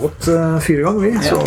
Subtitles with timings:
[0.00, 1.12] godt uh, fire ganger, gang, vi.
[1.22, 1.38] Så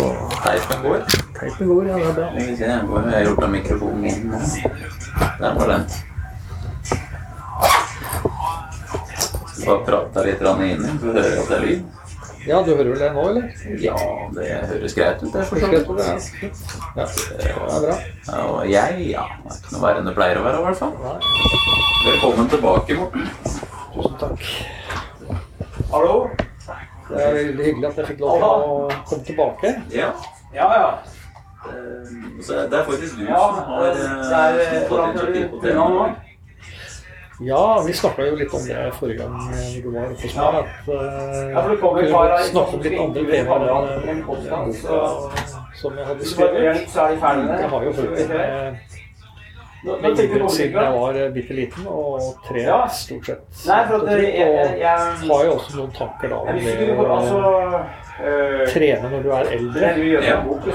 [0.42, 1.04] Teipen går.
[1.40, 2.28] teipen går, ja, det er bra.
[2.36, 4.34] Jeg har gjort av mikrofonen min.
[5.40, 5.88] Der var den.
[9.52, 11.90] Skal bare prate litt inn, så hører jeg at det er lyd.
[12.42, 13.44] Ja, du hører vel det nå, eller?
[13.78, 13.94] Ja,
[14.34, 15.44] det høres greit ut, det.
[15.44, 15.90] er Greit,
[16.40, 16.62] vidt.
[16.96, 17.98] det Ja, det er bra.
[18.26, 19.26] Ja, og jeg, ja.
[19.44, 20.94] Det er ikke noe verre enn det pleier å være, i hvert fall.
[22.02, 23.28] Velkommen tilbake, Morten.
[23.94, 24.48] tusen takk.
[25.92, 26.16] Hallo?
[27.12, 28.76] Det er veldig hyggelig at jeg fikk lov til å
[29.08, 29.74] komme tilbake.
[29.94, 30.10] Ja.
[30.54, 30.90] Ja, ja.
[31.68, 35.64] eh, Så det er faktisk du Ja, som har fått eh, eh, tatt initiativ på
[35.66, 36.28] temaet.
[37.42, 40.58] Ja, vi snakka jo litt om det forrige gang eh, du var hos meg.
[40.60, 44.60] At vi uh, et par snakke om litt andre temaer enn boka
[45.80, 46.84] som jeg hadde skrevet.
[46.86, 47.62] det.
[47.64, 49.00] Jeg har jo hørt det med
[49.82, 52.86] Nå- nå tenker du på siden jeg var eh, bitte liten, og tre Ja.
[52.88, 53.40] stort sett.
[53.66, 54.98] Nei, for at jeg, jeg, og jeg,
[55.32, 57.40] har jo også noen tanker da om det å altså
[58.22, 59.90] øh, trene når du er eldre.
[60.22, 60.36] Ja.
[60.46, 60.70] du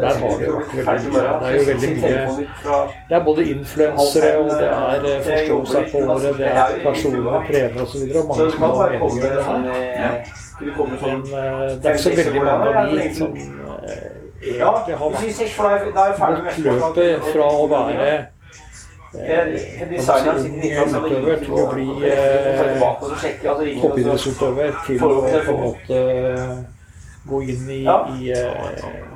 [0.00, 1.26] Der har det jo vært veldig mye.
[1.38, 6.38] Det er jo veldig mye- Det er både influensere, og det er forståelse på året
[6.38, 8.02] det er personer, trenere osv.
[8.08, 9.42] Og Så mange som har meninger om det her.
[9.44, 10.24] sånn eh,
[10.56, 14.16] Skulle komme Men sånn eh, det er ikke så veldig mange av de som eh,
[14.58, 15.10] Ja, egentlig har
[16.40, 18.26] vært løpet fra å være
[19.14, 19.46] eh,
[21.08, 22.80] utøver til å bli eh,
[23.82, 26.02] toppidrettsutøver til å på en måte
[27.28, 29.08] gå inn i, i eh,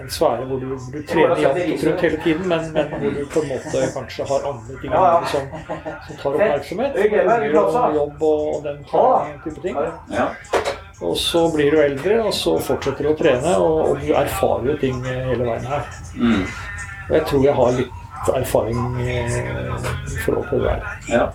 [0.00, 3.22] en sfære hvor du, hvor du trener jevnt rundt hele tiden, men, men hvor du
[3.34, 5.26] på en måte kanskje har andre ting Ja, ja.
[5.32, 5.48] som,
[6.06, 6.98] som tar oppmerksomhet.
[7.04, 8.84] Unger og jobb og, og den
[9.44, 9.76] type ting.
[11.02, 14.68] Og så blir du eldre, og så fortsetter du å trene, og, og du erfarer
[14.70, 15.88] jo ting eh, hele veien her.
[16.14, 16.44] Mm.
[17.08, 18.78] Og jeg tror jeg har litt erfaring
[20.24, 20.80] forhold til det der.
[21.08, 21.26] ja.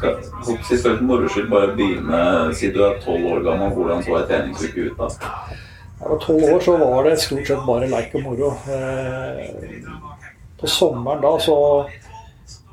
[0.00, 0.14] Skal,
[0.48, 2.20] jeg skal for moro skyld bare begynne,
[2.56, 5.08] si du er tolv år gammel, hvordan så ei treningsuke ut da?
[5.12, 8.54] Da jeg var tolv år, så var det stort sett bare leik og moro.
[8.72, 9.82] Eh,
[10.60, 11.56] På sommeren da så,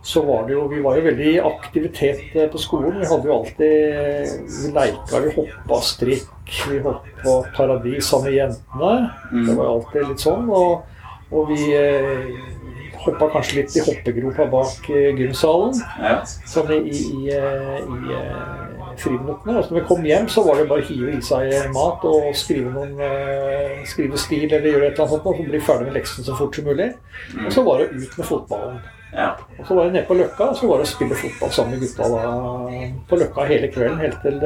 [0.04, 2.96] så var det jo Vi var jo veldig i aktivitet eh, på skolen.
[3.02, 3.76] Vi hadde jo alltid
[4.64, 8.94] Vi leika, vi hoppa strikk, vi hoppa paradis sammen med jentene.
[9.34, 10.48] Det var jo alltid litt sånn.
[10.48, 10.88] Og,
[11.32, 12.32] og vi eh,
[13.08, 15.78] hoppa kanskje litt i hoppegropa bak eh, gymsalen.
[16.02, 16.18] Ja.
[16.48, 19.58] Sånn i, i, i, eh, i eh, friminuttene.
[19.58, 22.06] Og så når vi kom hjem, så var det bare å hive i seg mat
[22.08, 22.94] og skrive noen
[23.88, 26.58] skrive stil eller gjøre et eller annet sånt, og bli ferdig med leksen så fort
[26.58, 26.92] som mulig.
[27.46, 28.80] Og så var det ut med fotballen.
[29.14, 29.32] ja.
[29.58, 31.78] Og så var det nede på Løkka, og så var det å spille fotball sammen
[31.78, 32.24] med gutta da,
[33.10, 34.42] på Løkka hele kvelden, helt til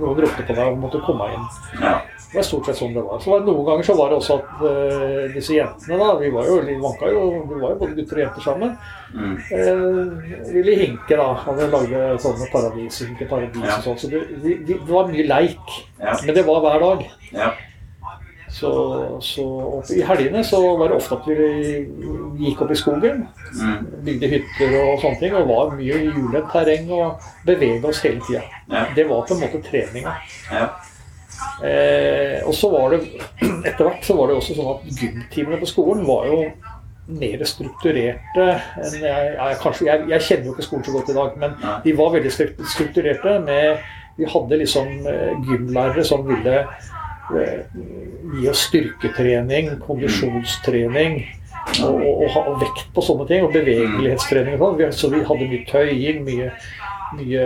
[0.00, 1.48] noen ropte på deg og måtte komme inn.
[1.82, 1.98] ja.
[2.34, 3.20] Det var stort sett sånn det var.
[3.22, 6.56] Så Noen ganger så var det også at uh, disse jentene, da, vi var jo,
[6.66, 8.76] vi vanka jo, vi var jo både gutter og jenter sammen,
[9.14, 9.36] Mm.
[9.46, 11.28] Uh, ville hinke, da.
[11.46, 13.76] Og vi lagde sånne paradis, hinke paradis Ja.
[13.76, 14.00] og sånn.
[14.02, 15.76] Så det, vi, det var mye leik.
[16.00, 16.16] Ja.
[16.26, 17.04] Men det var hver dag.
[17.30, 17.52] Ja.
[18.54, 18.70] Så,
[19.22, 19.44] så
[19.94, 23.24] i helgene så var det ofte at vi gikk opp i skogen.
[23.54, 23.86] Mm.
[24.06, 25.34] Bygde hytter og sånne ting.
[25.38, 28.42] Og var mye i julendt terreng og bevega oss hele tida.
[28.70, 28.84] Ja.
[28.98, 30.16] Det var på en måte treninga.
[30.50, 30.68] Ja.
[31.64, 33.00] Eh, og så var det
[33.68, 36.38] etter hvert så var det også sånn at gymtimene på skolen var jo
[37.04, 38.44] mer strukturerte
[38.80, 41.56] enn jeg, jeg, kanskje, jeg, jeg kjenner jo ikke skolen så godt i dag, men
[41.84, 43.38] de var veldig strukturerte.
[43.44, 43.84] med
[44.16, 47.78] Vi hadde liksom eh, gymlærere som ville eh,
[48.34, 51.24] gi oss styrketrening, kondisjonstrening.
[51.80, 54.58] Og, og, og ha vekt på sånne ting, og bevegelighetstrening.
[54.60, 54.96] og sånn.
[54.96, 56.50] Så vi hadde mye tøying, mye,
[57.18, 57.44] mye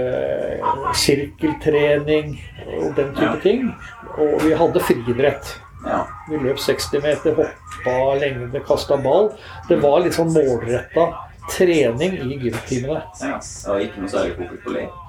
[0.96, 2.36] sirkeltrening
[2.80, 3.70] og den type ting.
[4.18, 5.54] Og vi hadde friidrett.
[5.84, 6.02] Ja.
[6.28, 9.30] Vi løp 60 meter, hoppa lengde, kasta ball.
[9.68, 11.06] Det var litt sånn målretta
[11.48, 13.02] trening i gymtimene.
[13.22, 13.38] ja.
[13.38, 15.04] Det var ikke noe særlig fokus på lek.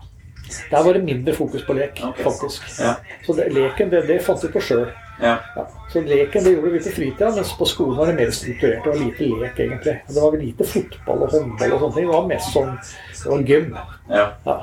[0.72, 2.24] Der var det mindre fokus på lek, okay.
[2.24, 2.66] faktisk.
[2.80, 2.96] Ja.
[3.26, 4.88] Så det, leken, det, det fant vi på sjøl.
[5.22, 5.38] Ja.
[5.56, 5.68] Ja.
[5.92, 8.84] Så leken det gjorde vi på fritida, mens på skolen var det mer strukturert.
[8.84, 9.96] Det var lite lek, egentlig.
[10.08, 12.06] Det var lite fotball og håndball og sånne ting.
[12.10, 12.76] Det var mest sånn
[13.24, 13.72] Det var gym.
[14.10, 14.26] Ja.
[14.46, 14.58] Ja,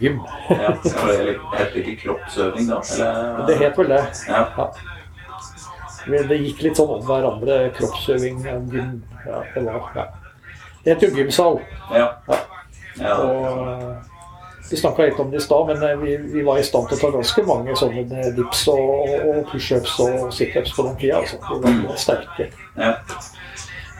[0.00, 0.20] gym.
[0.50, 0.72] ja.
[0.84, 2.80] Det het ikke kroppsøving da?
[2.94, 3.44] Eller?
[3.46, 4.02] Det het vel det.
[4.28, 4.42] Ja.
[4.56, 4.70] Ja.
[6.06, 7.58] Men Det gikk litt sånn om hverandre.
[7.76, 8.40] Kroppsøving,
[8.72, 8.94] gym
[9.26, 10.06] Ja, det var ja.
[10.84, 11.60] Det het jo gymsal.
[11.92, 12.06] Ja.
[12.28, 12.38] Ja.
[13.02, 13.16] ja.
[13.20, 14.09] Og eh,
[14.70, 16.98] vi snakka litt om det i stad, men eh, vi, vi var i stand til
[16.98, 21.20] å ta ganske mange sånne eh, dips og, og pushups og situps på den tida.
[21.24, 21.40] Altså.
[21.66, 22.50] Vi var sterke.
[22.78, 22.94] ja.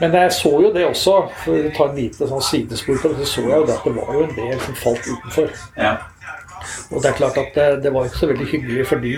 [0.01, 1.11] Men jeg så jo det også,
[1.43, 3.83] for å ta en lite sånn sidespor på det, så så jeg jo det at
[3.85, 5.51] det var jo en del som falt utenfor.
[5.77, 5.91] ja.
[6.91, 9.13] Og det er klart at det, det var ikke så veldig hyggelig for de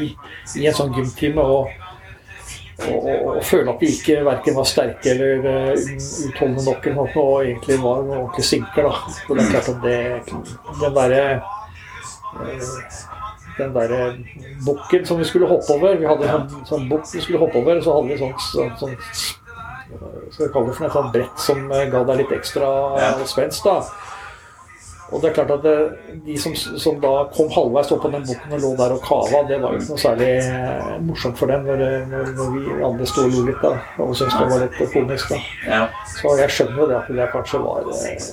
[0.59, 1.63] i en sånn gymtime å
[2.79, 5.73] å- å føle at de ikke verken var sterke eller eh,
[6.27, 8.83] utholdende nok eller noe, og egentlig var noen ordentlige sinker.
[8.83, 8.93] da.
[9.27, 9.99] Så det er klart at det,
[10.81, 12.71] den derre eh,
[13.57, 14.17] den derre
[14.65, 15.95] bukken som vi skulle hoppe over.
[16.01, 18.71] Vi hadde en sånn, sånn bukk vi skulle hoppe over, så hadde vi sånn, sånn,
[18.81, 18.95] sånn
[20.33, 22.69] skal vi kalle det for et sånt brett som eh, ga deg litt ekstra
[23.29, 23.63] spenst.
[23.67, 23.75] da.
[25.13, 25.75] Og det er klart at det,
[26.25, 29.43] De som, som da kom halvveis opp på den bukken og lå der og kava,
[29.49, 33.09] det var jo ikke noe særlig eh, morsomt for dem når, når, når vi andre
[33.11, 35.33] sto og lo litt da, og syntes det var litt komisk.
[35.35, 35.81] da.
[36.15, 38.29] Så jeg skjønner jo det at det kanskje var eh,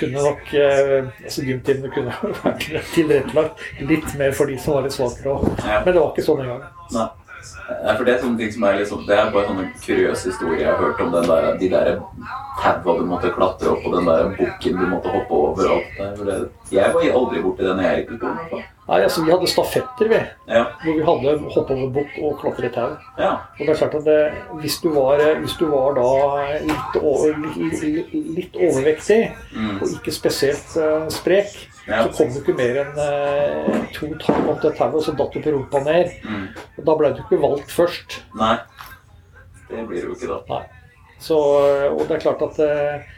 [0.00, 4.96] Kunne nok eh, altså Gymtimene kunne vært tilrettelagt litt mer for de som var litt
[4.96, 5.34] svakere.
[5.60, 6.62] Men det var ikke sånn engang.
[6.96, 7.08] Nei.
[7.84, 10.58] Nei, for Det er sånne ting som er liksom, det er bare sånne kuriøse historier
[10.64, 11.90] jeg har hørt om den der, de der
[12.60, 15.70] taua du måtte klatre opp, og den der bukken du måtte hoppe over.
[15.70, 18.60] og alt Jeg var aldri borti den jeg gikk på skolen.
[18.60, 18.64] i.
[18.90, 20.18] Nei, altså Vi hadde stafetter, vi.
[20.50, 20.64] Ja.
[20.82, 22.96] Hvor vi hadde hoppe over bukk og klatretau.
[23.18, 23.30] ja.
[23.60, 26.08] Og det er klart at det, hvis, du var, hvis du var da
[26.66, 29.20] litt, over, litt, litt, litt overvektig
[29.54, 29.78] Mm.
[29.82, 31.69] og ikke spesielt uh, sprek, Ja.
[31.86, 35.32] Så kom du ikke mer enn eh, to tak opp det tauet, og så datt
[35.34, 36.12] du på rumpa ned.
[36.26, 36.44] Mm.
[36.78, 38.20] Og da ble du ikke valgt først.
[38.38, 38.58] Nei.
[39.70, 40.42] Det blir du ikke da.
[40.50, 40.62] Nei.
[41.20, 43.08] Så, og det er klart at eh,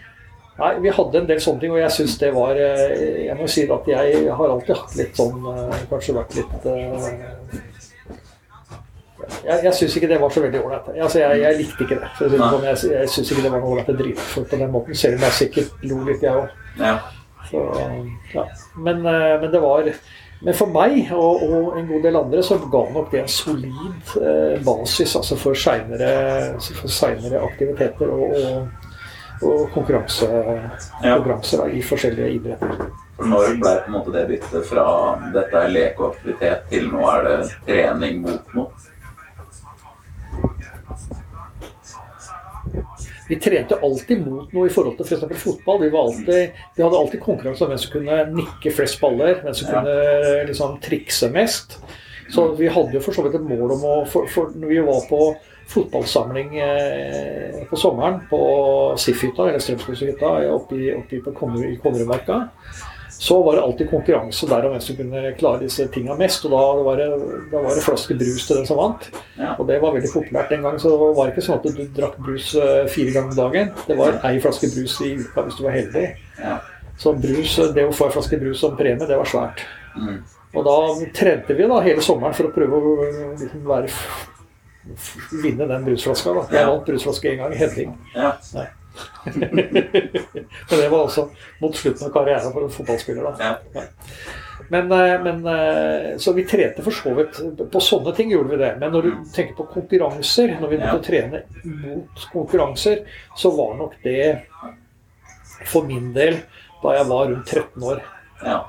[0.59, 3.47] Nei, vi hadde en del sånne ting, og jeg syns det var eh, Jeg må
[3.49, 7.07] si at jeg har alltid hatt litt sånn eh, Kanskje vært litt eh,
[9.47, 10.91] Jeg, jeg syns ikke det var så veldig ålreit.
[10.99, 12.11] Altså, jeg, jeg likte ikke det.
[12.19, 14.73] Det sånn, jeg jeg syns ikke det var noe ålreit å drive for på den
[14.75, 16.57] måten, selv om jeg sikkert lo litt, jeg òg.
[17.53, 17.63] Så,
[18.35, 18.45] ja.
[18.77, 19.93] men, eh, men det var
[20.43, 24.15] Men for meg og, og en god del andre så ga nok det en solid
[24.19, 28.89] eh, basis altså for seinere aktiviteter og, og,
[29.47, 30.27] og konkurranse,
[31.05, 31.15] Ja.
[31.15, 32.89] konkurranser da, i forskjellige idretter.
[33.23, 33.77] Når ble
[34.17, 34.87] det byttet fra
[35.35, 37.39] dette er lek og aktivitet til nå er det
[37.69, 38.89] trening mot noe?
[43.33, 45.41] Vi trente alltid mot noe i forhold til f.eks.
[45.41, 45.79] fotball.
[45.87, 49.55] Vi, var alltid, vi hadde alltid konkurranse om hvem som kunne nikke flest baller, hvem
[49.57, 49.81] som Ja.
[49.81, 51.79] kunne liksom trikse mest.
[52.33, 54.85] Så vi hadde jo for så vidt et mål om å for, for Når vi
[54.85, 55.21] var på
[55.73, 58.41] fotballsamling eh, på sommeren på
[59.01, 62.39] SIF-hytta, eller Strømskoghytta, oppe i, oppe i på Konnerudmarka,
[63.23, 66.43] så var det alltid konkurranse der om hvem som kunne klare disse tinga mest.
[66.49, 67.05] Og da var det,
[67.53, 69.07] da var det flaske brus til den som vant.
[69.37, 69.53] Ja.
[69.63, 70.81] Og det var veldig populært den gang.
[70.83, 73.71] Så det var ikke sånn at du drakk brus eh, fire ganger om dagen.
[73.87, 76.05] Det var ei flaske brus i uka hvis du var heldig.
[76.41, 76.59] Ja.
[76.99, 79.63] Så brus, det å få en flaske brus som premie, det var svært.
[79.95, 80.19] Mm.
[80.59, 80.77] Og da
[81.15, 82.99] trente vi da hele sommeren for å prøve å
[83.39, 83.95] liksom være
[85.47, 86.35] vinne den brusflaska.
[86.41, 86.47] da.
[86.59, 87.99] Jeg vant brusflaske én gang i Hedling.
[88.19, 88.35] Ja.
[89.35, 91.29] Men det var også
[91.63, 93.23] mot slutten av karrieren for en fotballspiller.
[93.39, 93.53] da.
[93.77, 93.85] Ja.
[94.73, 97.41] Men, eh, men, eh, Så vi trente for så vidt
[97.73, 98.77] På sånne ting gjorde vi det.
[98.81, 103.03] Men når du tenker på konkurranser, når vi måtte trene mot konkurranser,
[103.37, 104.43] så var nok det
[105.69, 106.41] for min del
[106.83, 108.01] da jeg var rundt 13 år.
[108.45, 108.61] ja.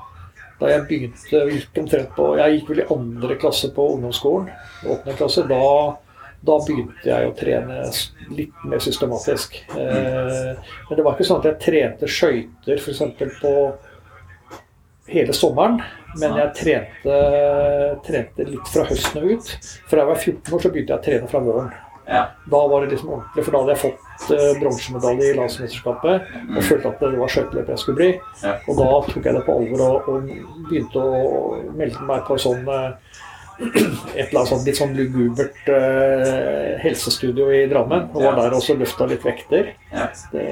[0.60, 4.52] Da jeg begynte, gikk omtrent på Jeg gikk vel i andre klasse på ungdomsskolen.
[4.86, 5.42] Åttende klasse.
[5.50, 5.96] Da,
[6.44, 7.80] da begynte jeg å trene
[8.34, 9.56] litt mer systematisk.
[9.74, 10.50] Eh,
[10.88, 13.02] men det var ikke sånn at jeg trente skøyter f.eks.
[13.40, 13.54] på
[15.14, 15.80] hele sommeren.
[16.20, 17.16] Men jeg trente,
[18.06, 19.72] trente litt fra høsten og ut.
[19.90, 21.72] Fra jeg var 14 år, så begynte jeg å trene fra våren.
[22.06, 22.26] Ja.
[22.50, 26.66] Da var det liksom ordentlig, for da hadde jeg fått eh, bronsemedalje i landsmesterskapet og
[26.68, 28.10] følte at det var skøyteløper jeg skulle bli.
[28.42, 28.52] Ja.
[28.68, 30.28] Og da tok jeg det på alvor og, og
[30.68, 31.22] begynte å
[31.78, 33.13] melde meg på sånn eh,
[33.58, 38.08] et eller annet sånt litt sånn lugubert eh, helsestudio i Drammen.
[38.12, 39.70] Og var der også løfta litt vekter.
[40.32, 40.48] Det,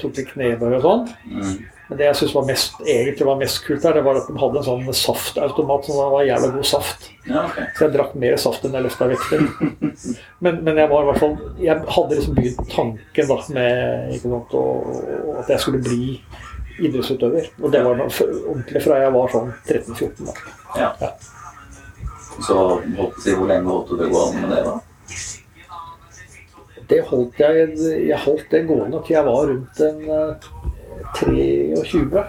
[0.00, 1.08] tok litt knebøy og sånn.
[1.32, 1.56] Mm.
[1.86, 4.66] Men det jeg mest, egentlig var mest kult der, det var at de hadde en
[4.66, 7.06] sånn saftautomat som var jævla god saft.
[7.28, 7.44] ja.
[7.76, 9.46] Så jeg drakk mer saft enn jeg løfta vekter.
[10.44, 14.28] Men, men jeg var i hvert fall Jeg hadde liksom begynt tanken da med ikke
[14.28, 14.90] sant, og,
[15.40, 16.18] at jeg skulle bli
[16.84, 17.48] idrettsutøver.
[17.62, 20.28] Og det var ordentlig fra jeg var sånn 13-14.
[20.28, 20.36] da.
[20.76, 20.90] Ja.
[21.00, 21.14] Ja.
[22.44, 24.76] Så holdt jeg, hvor lenge holdt du det gående med det, da?
[26.86, 27.68] Det holdt jeg
[28.06, 30.48] Jeg holdt det gående til jeg var rundt en eh,
[31.16, 32.24] 23.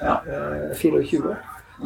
[0.00, 0.14] Ja.
[0.14, 1.36] eh, 24.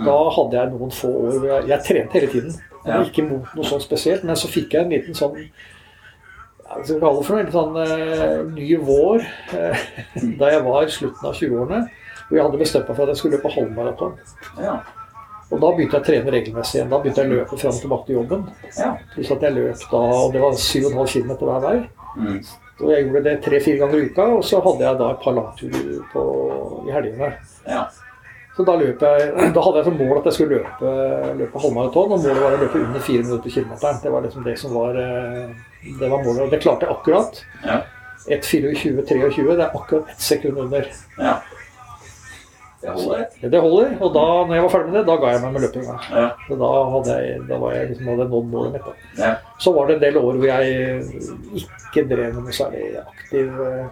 [0.07, 2.55] Da hadde jeg noen få år hvor jeg, jeg trente hele tiden.
[2.87, 3.03] Ja.
[3.05, 4.25] Ikke mot noe sånt spesielt.
[4.25, 7.41] Men så fikk jeg en liten sånn ja, hva skal kalle det for?
[7.43, 9.85] En sånn uh, ny vår uh,
[10.41, 11.83] da jeg var i slutten av 20-årene.
[12.29, 14.19] Hvor jeg hadde bestemt meg for at jeg skulle løpe halvmaraton.
[14.63, 14.79] Ja.
[15.53, 16.91] Og da begynte jeg å trene regelmessig igjen.
[16.93, 18.45] Da begynte jeg å løpe fram og tilbake til jobben.
[18.79, 18.93] Ja.
[19.13, 21.75] Pluss at jeg løp da, og det var 7,5 km hver vei.
[22.17, 22.39] Mm.
[22.83, 25.37] Og jeg gjorde det tre-fire ganger i uka, og så hadde jeg da et par
[25.37, 26.25] langturer på,
[26.89, 27.29] i helgene.
[27.69, 27.85] Ja.
[28.57, 30.91] Så da, løp jeg, da hadde jeg som mål at jeg skulle løpe,
[31.39, 34.01] løpe halvmaraton, og målet var å løpe under fire minutter kilometeren.
[34.03, 35.55] Det var liksom det som var, eh,
[36.01, 37.43] det var målet, og det klarte jeg akkurat.
[37.65, 37.81] Ja.
[38.29, 40.91] 1.24,23, det er akkurat ett sekund under.
[41.17, 41.39] Ja.
[42.83, 43.25] Det holder.
[43.51, 43.91] Det holder.
[44.01, 45.99] Og da når jeg var ferdig med det, da ga jeg meg med løpinga.
[46.11, 46.25] Ja.
[46.49, 49.05] Så da hadde jeg, da var jeg liksom, hadde nådd målet mitt.
[49.21, 49.35] Ja.
[49.63, 51.05] Så var det en del år hvor jeg
[51.63, 53.87] ikke drev noe særlig aktiv eh,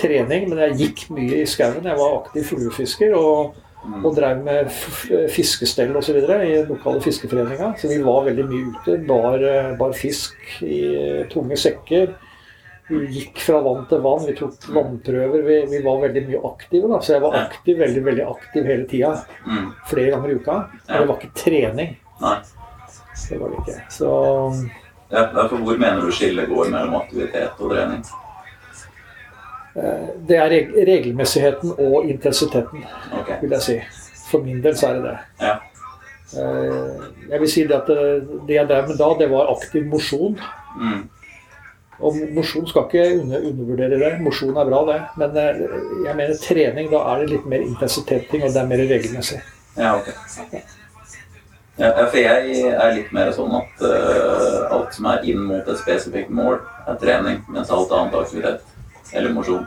[0.00, 1.86] trening, men jeg gikk mye i skauen.
[1.86, 3.56] Jeg var aktiv fluefisker og,
[4.02, 4.74] og drev med
[5.32, 6.18] fiskestell osv.
[6.18, 7.74] i lokale fiskeforeninga.
[7.78, 9.00] Så vi var veldig mye ute.
[9.06, 10.34] Bar, eh, bar fisk
[10.66, 12.16] i eh, tunge sekker.
[12.88, 15.42] Vi gikk fra vann til vann, vi tok vannprøver.
[15.42, 16.88] Vi, vi var veldig mye aktive.
[16.92, 19.10] da, Så jeg var aktiv, veldig veldig aktiv hele tida.
[19.46, 19.72] Mm.
[19.90, 20.58] Flere ganger i uka.
[20.86, 21.96] Men det var ikke trening.
[22.22, 22.36] Nei.
[23.28, 23.80] Det var det ikke.
[23.90, 24.10] Så
[25.10, 28.04] Ja, derfor hvor mener du skillet går mellom aktivitet og trening?
[29.76, 32.84] eh, det er reg regelmessigheten og intensiteten,
[33.20, 33.40] okay.
[33.42, 33.76] vil jeg si.
[34.30, 35.18] For min del så er det det.
[35.46, 35.56] Ja.
[36.38, 38.00] Eh, Jeg vil si det at det,
[38.48, 40.38] det jeg drev med da, det var aktiv mosjon.
[40.78, 41.04] Mm.
[42.00, 44.12] Og mosjon skal ikke under, undervurdere det.
[44.24, 44.96] Mosjon er bra, det.
[45.20, 45.60] Men eh,
[46.04, 49.40] jeg mener trening, da er det litt mer intensitet-ting, og det er mer regelmessig.
[49.76, 50.10] Ja, ok.
[51.76, 55.80] Ja, for jeg er litt mer sånn at uh, alt som er inn mot et
[55.82, 58.64] spesifikt mål, er trening, mens alt annet aktivitet.
[59.12, 59.66] Eller mosjon.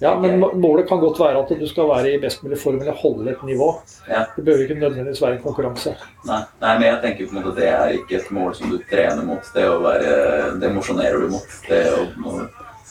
[0.00, 2.96] Ja, men målet kan godt være at du skal være i best mulig form eller
[2.98, 3.68] holde et nivå.
[4.08, 4.24] Ja.
[4.36, 5.94] Det behøver ikke nødvendigvis være en konkurranse.
[6.26, 8.72] Nei, nei, men jeg tenker på en måte at det er ikke et mål som
[8.72, 9.52] du trener mot.
[9.54, 10.16] Det å være,
[10.62, 11.54] det mosjonerer du mot.
[11.68, 12.34] Det, å,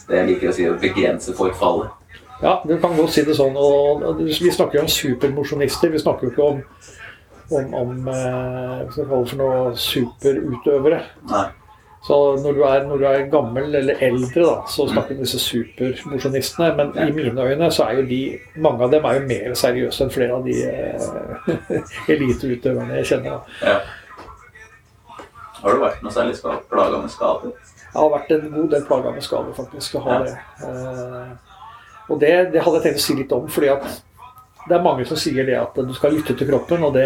[0.07, 1.99] det jeg liker å si, å begrense forfallet.
[2.43, 3.55] Ja, du kan godt si det sånn.
[3.59, 5.91] Og vi snakker jo om supermosjonister.
[5.93, 6.63] Vi snakker jo ikke om,
[7.59, 11.03] om, om eh, hva skal vi kalle det for noe superutøvere.
[11.31, 11.45] Nei.
[12.03, 16.73] Så når du, er, når du er gammel eller eldre, da, så snakker disse supermosjonistene.
[16.75, 18.21] Men i mine øyne så er jo de
[18.59, 21.61] Mange av dem er jo mer seriøse enn flere av de eh,
[22.15, 23.37] eliteutøverne jeg kjenner.
[23.37, 23.69] da.
[23.71, 23.77] Ja.
[25.61, 27.55] Har du vært noe særlig plaga med skader?
[27.93, 29.95] Jeg har vært en god del plaga med skader, faktisk.
[29.95, 30.37] Jeg har det.
[30.67, 31.53] Eh,
[32.09, 33.87] og det, det hadde jeg tenkt å si litt om, fordi at
[34.69, 37.03] det er mange som sier det at du skal lytte til kroppen, og det,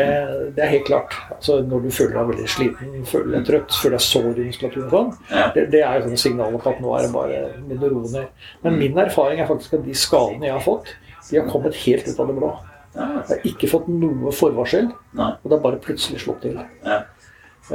[0.55, 1.15] det er helt klart.
[1.33, 4.85] Altså Når du føler deg veldig sliten, føler deg trøtt, føler deg sår i muskulaturen
[4.87, 5.47] og sånn, Ja.
[5.55, 8.27] det, det er jo sånne signaler på at nå er det bare med ro ned.
[8.63, 10.93] Men min erfaring er faktisk at de skadene jeg har fått,
[11.31, 12.51] de har kommet helt ut av det blå.
[12.97, 14.87] Jeg har ikke fått noe forvarsel,
[15.17, 15.31] Nei.
[15.41, 16.55] og det har bare plutselig slått til.
[16.85, 17.01] Ja.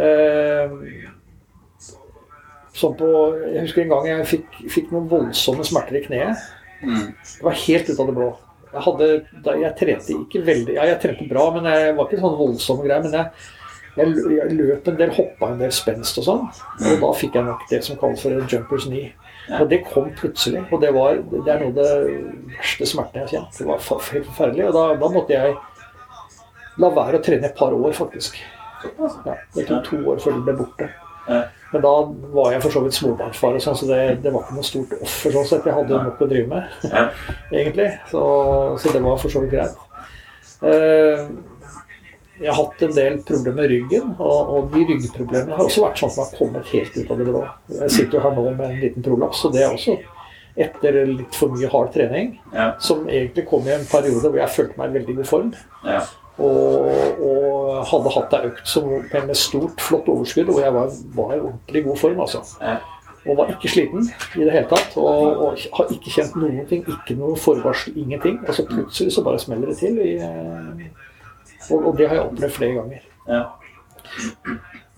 [0.03, 0.73] Eh,
[2.73, 3.11] sånn på,
[3.53, 6.47] jeg husker en gang jeg fikk, fikk noen voldsomme smerter i kneet.
[6.83, 7.13] Mm.
[7.15, 8.31] Det var helt ut av det blå.
[8.73, 9.09] Jeg, hadde,
[9.63, 13.03] jeg trente ikke veldig Ja, jeg trente bra, men jeg var ikke sånn voldsomme greier.
[13.05, 13.51] Men jeg,
[13.99, 16.47] jeg, jeg løp en del, hoppa en del spenst og sånn.
[16.81, 19.13] Og da fikk jeg nok det som kalles for en jumpers knee.
[19.59, 20.63] Og det kom plutselig.
[20.71, 22.17] Og det, var, det er noe av det
[22.57, 23.61] verste smerten jeg har kjent.
[23.61, 24.69] Det var helt forferdelig.
[24.71, 25.57] Og da, da måtte jeg
[26.81, 28.39] la være å trene et par år, faktisk.
[28.83, 30.89] Ja, det tok to år før det ble borte.
[31.73, 31.93] Men da
[32.35, 35.33] var jeg for så vidt småbarnsfar, sånn, så det, det var ikke noe stort offer.
[35.33, 35.65] sånn sett.
[35.71, 37.07] Jeg hadde nok å drive med, Ja.
[37.53, 37.89] egentlig.
[38.11, 38.21] Så,
[38.83, 39.81] så det var for så vidt greit.
[40.63, 41.27] Eh,
[42.43, 46.01] jeg har hatt en del problemer med ryggen, og, og de ryggproblemene har også vært
[46.03, 47.43] sånn som har kommet helt ut av det blå.
[47.79, 49.97] Jeg sitter jo her nå med en liten prolaps, og det er også
[50.61, 52.73] etter litt for mye hard trening, Ja.
[52.83, 55.53] som egentlig kom i en periode hvor jeg følte meg i veldig god form.
[55.87, 56.03] Ja.
[56.39, 61.35] Og, og hadde hatt ei økt som, med stort, flott overskudd, og jeg var, var
[61.35, 62.21] i ordentlig god form.
[62.25, 62.41] altså.
[63.23, 64.97] Og var ikke sliten i det hele tatt.
[64.97, 68.41] Og, og har ikke kjent noen ting, ikke noe forvarsel, ingenting.
[68.49, 70.01] Og så plutselig så bare smeller det til.
[70.03, 73.07] I, eh, og, og det har jeg opplevd flere ganger.
[73.29, 73.45] Ja.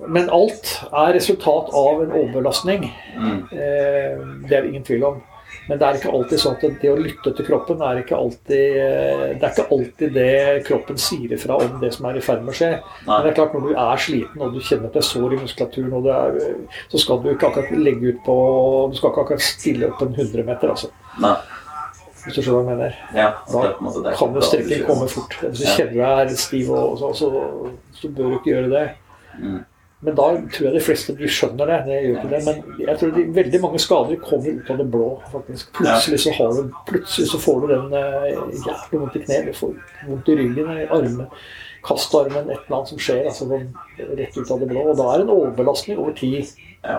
[0.09, 2.89] Men alt er resultat av en overbelastning.
[3.19, 3.43] Mm.
[3.53, 5.23] Eh, det er det ingen tvil om.
[5.69, 8.77] Men det er ikke alltid sånn at det å lytte til kroppen er ikke alltid
[8.83, 12.45] eh, Det er ikke alltid det kroppen sier ifra om det som er i ferd
[12.45, 12.71] med å skje.
[13.07, 15.37] Men det er klart når du er sliten og du kjenner at det er sår
[15.37, 18.39] i muskulaturen, og det er, så skal du ikke akkurat legge ut på
[18.93, 20.93] Du skal ikke akkurat stille opp en 100 meter, altså.
[21.25, 21.37] Nei.
[22.25, 22.99] Hvis du skjønner hva jeg mener.
[23.13, 23.31] Ja.
[23.53, 25.37] det er Kan jo strekken komme fort.
[25.43, 27.31] Hvis du kjenner deg er stiv, og så, så,
[27.99, 28.85] så bør du ikke gjøre det.
[29.41, 29.63] Mm.
[30.05, 31.77] Men da tror jeg de fleste de skjønner det.
[31.87, 32.41] det gjør ikke det.
[32.45, 35.11] Men jeg tror de, veldig mange skader kommer ut av det blå.
[35.33, 35.71] faktisk.
[35.79, 38.27] Plutselig så, har du, plutselig så får du den eh,
[38.67, 39.71] jævlig vondt i kneet, du får
[40.11, 41.31] vondt i ryggen, i armen,
[41.89, 43.23] kastarmen, et eller annet som skjer.
[43.31, 43.71] altså sånn
[44.19, 44.83] Rett ut av det blå.
[44.91, 46.53] Og da er det en overbelastning over tid.
[46.85, 46.99] Ja.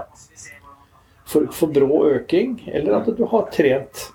[1.29, 4.07] For, for brå øking, eller at du har trent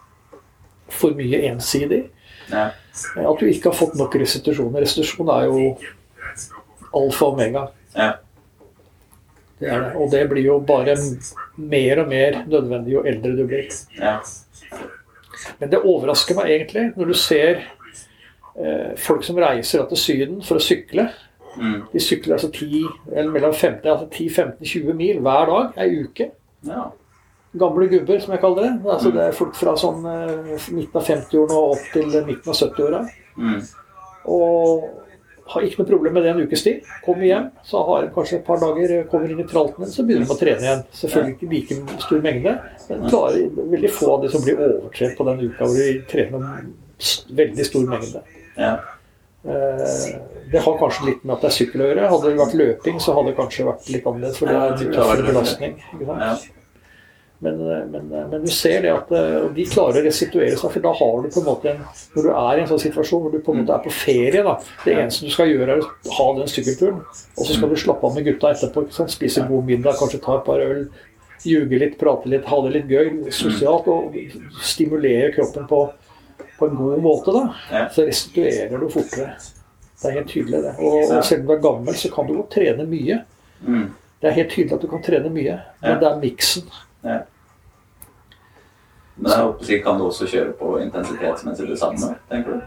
[0.91, 2.09] for mye ensidig.
[2.51, 2.73] Ja.
[3.23, 4.75] At du ikke har fått nok restitusjon.
[4.83, 5.63] Restitusjon er jo
[6.91, 7.69] alfa og omega.
[7.95, 8.11] Ja.
[9.61, 9.91] Det det.
[10.01, 10.97] Og det blir jo bare
[11.57, 13.69] mer og mer nødvendig jo eldre du blir.
[13.99, 14.19] Ja.
[15.61, 17.61] Men det overrasker meg egentlig når du ser
[18.57, 21.11] eh, folk som reiser til Syden for å sykle.
[21.57, 21.83] Mm.
[21.93, 26.31] De sykler altså 10, eller mellom 50, altså 10-15-20 mil hver dag ei uke.
[26.69, 26.89] ja.
[27.61, 28.73] gamle gubber, som jeg kaller det.
[28.87, 32.61] Altså, det er folk fra sånn eh, midten av 50-årene og opp til midten av
[32.61, 33.01] 70-åra.
[33.37, 33.61] Mm.
[34.31, 34.85] Og
[35.51, 36.87] har ikke noe problem med det en ukes tid.
[37.05, 40.29] Kommer hjem, så har en kanskje et par dager, kommer inn i tralten, så begynner
[40.29, 40.85] de å trene igjen.
[41.01, 42.55] Selvfølgelig ikke like stor mengde,
[42.91, 46.65] men klarer veldig få av de som blir overtrent på den uka hvor de trener
[47.43, 48.23] veldig stor mengde.
[48.61, 48.73] Ja.
[49.45, 50.21] Eh,
[50.53, 52.09] Det har kanskje litt med at det er sykkel å gjøre.
[52.11, 54.39] Hadde det vært løping, så hadde det kanskje vært litt annerledes.
[54.41, 55.77] For det er en belastning.
[55.95, 56.49] Ikke sant?
[57.43, 60.73] Men, eh, men, eh, men du ser det at eh, de klarer å restituere seg,
[60.75, 61.79] for da har du på en måte en
[62.13, 64.43] Når du er i en sånn situasjon hvor du på en måte er på ferie,
[64.45, 66.99] da Det eneste du skal gjøre, er å ha den sykkelturen.
[67.39, 68.85] Og så skal du slappe av med gutta etterpå.
[69.09, 70.83] Spise god middag, kanskje ta et par øl.
[71.49, 73.89] Ljuge litt, prate litt, ha det litt gøy sosialt.
[73.89, 74.21] Og
[74.61, 75.81] stimulere kroppen på,
[76.59, 77.89] på en god måte, da.
[77.95, 79.33] Så restituerer du fortere.
[80.03, 80.77] Det er helt tydelig, det.
[80.77, 83.23] Og, og selv om du er gammel, så kan du godt trene mye.
[83.65, 83.89] Mm.
[84.21, 86.69] Det er helt tydelig at du kan trene mye, men det er miksen.
[87.05, 87.21] Ja.
[89.21, 92.53] Men jeg håper, kan du også kjøre på intensitet mens du er det med tenker
[92.57, 92.61] du?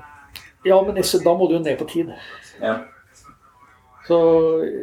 [0.70, 2.12] Ja, men da må du jo ned på tid.
[2.62, 2.78] Ja.
[4.08, 4.18] Så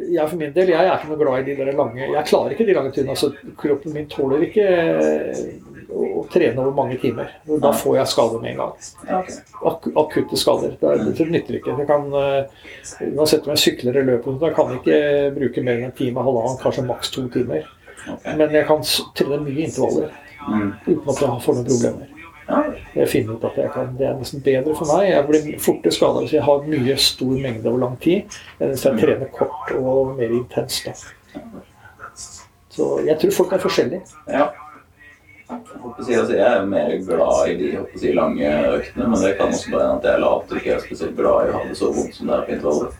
[0.09, 2.53] jeg for min del, jeg er ikke noe glad i de der lange Jeg klarer
[2.55, 3.13] ikke de lange turene.
[3.13, 3.29] Altså,
[3.61, 5.41] kroppen min tåler ikke eh,
[5.93, 7.29] å trene over mange timer.
[7.61, 9.27] Da får jeg skader med en gang.
[9.69, 10.73] Ak akutte skader.
[10.81, 11.75] Det, er- det nytter ikke.
[11.83, 12.65] Jeg kan, eh,
[13.11, 16.25] uansett om jeg sykler eller løper, da kan jeg ikke bruke mer enn en time,
[16.25, 17.69] halvannen, kanskje maks to timer.
[18.25, 18.81] Men jeg kan
[19.13, 20.17] trene mye intervaller.
[20.47, 22.07] Uten at jeg får noen problemer.
[22.95, 25.05] Jeg finner ut at jeg kan, Det er nesten bedre for meg.
[25.11, 28.87] Jeg blir fortere skada hvis jeg har mye stor mengde over lang tid, enn hvis
[28.87, 30.89] jeg trener kort og mer intenst.
[32.71, 34.01] Så jeg tror folk er forskjellige.
[34.27, 34.49] ja.
[35.51, 39.71] Jeg, altså, jeg er mer glad i de si, lange øktene, men det kan også
[39.73, 41.89] være at jeg er lat og ikke er spesielt glad i å ha det så
[41.91, 42.93] vondt som det er på intervaller.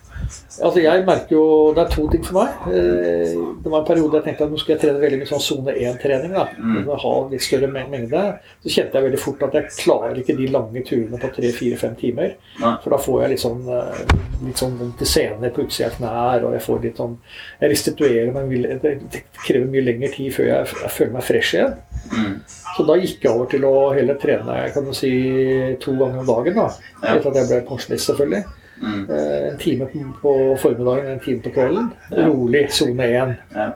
[0.61, 2.50] Altså jeg merker jo, Det er to ting for meg.
[2.67, 3.33] Eh,
[3.63, 5.73] Det var en periode jeg tenkte at nå skal jeg trene veldig mye sånn sone
[5.75, 6.33] 1-trening.
[6.33, 6.85] da, Mm.
[7.01, 8.39] Ha litt større mengde.
[8.63, 12.35] Så kjente jeg veldig fort at jeg klarer ikke de lange turene på 3-4-5 timer.
[12.59, 12.77] Nei.
[12.83, 14.05] For da får jeg litt sånn, eh,
[14.45, 17.17] litt sånn vondt i senene på utsida av knær, og jeg får litt sånn
[17.61, 18.50] Jeg restituerer, men
[18.81, 21.75] det krever mye lengre tid før jeg, jeg føler meg fresh igjen.
[22.11, 22.41] Mm.
[22.77, 26.25] Så da gikk jeg over til å heller trene kan du si, to ganger om
[26.25, 26.56] dagen.
[26.56, 26.69] da.
[27.03, 28.43] Etter at jeg ble pensjonist, selvfølgelig.
[28.82, 29.04] Mm.
[29.10, 29.86] Eh, En time
[30.22, 31.91] på- formiddagen en time på kvelden.
[32.17, 33.36] Rolig, sone én.
[33.56, 33.67] Ja.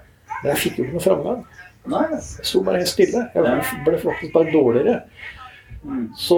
[0.44, 1.44] Men jeg fikk jo ikke noe framgang.
[1.86, 2.04] Nei.
[2.12, 3.22] Jeg sto bare helt stille.
[3.36, 5.02] Jeg ble faktisk bare dårligere.
[5.86, 6.08] Mm.
[6.18, 6.38] Så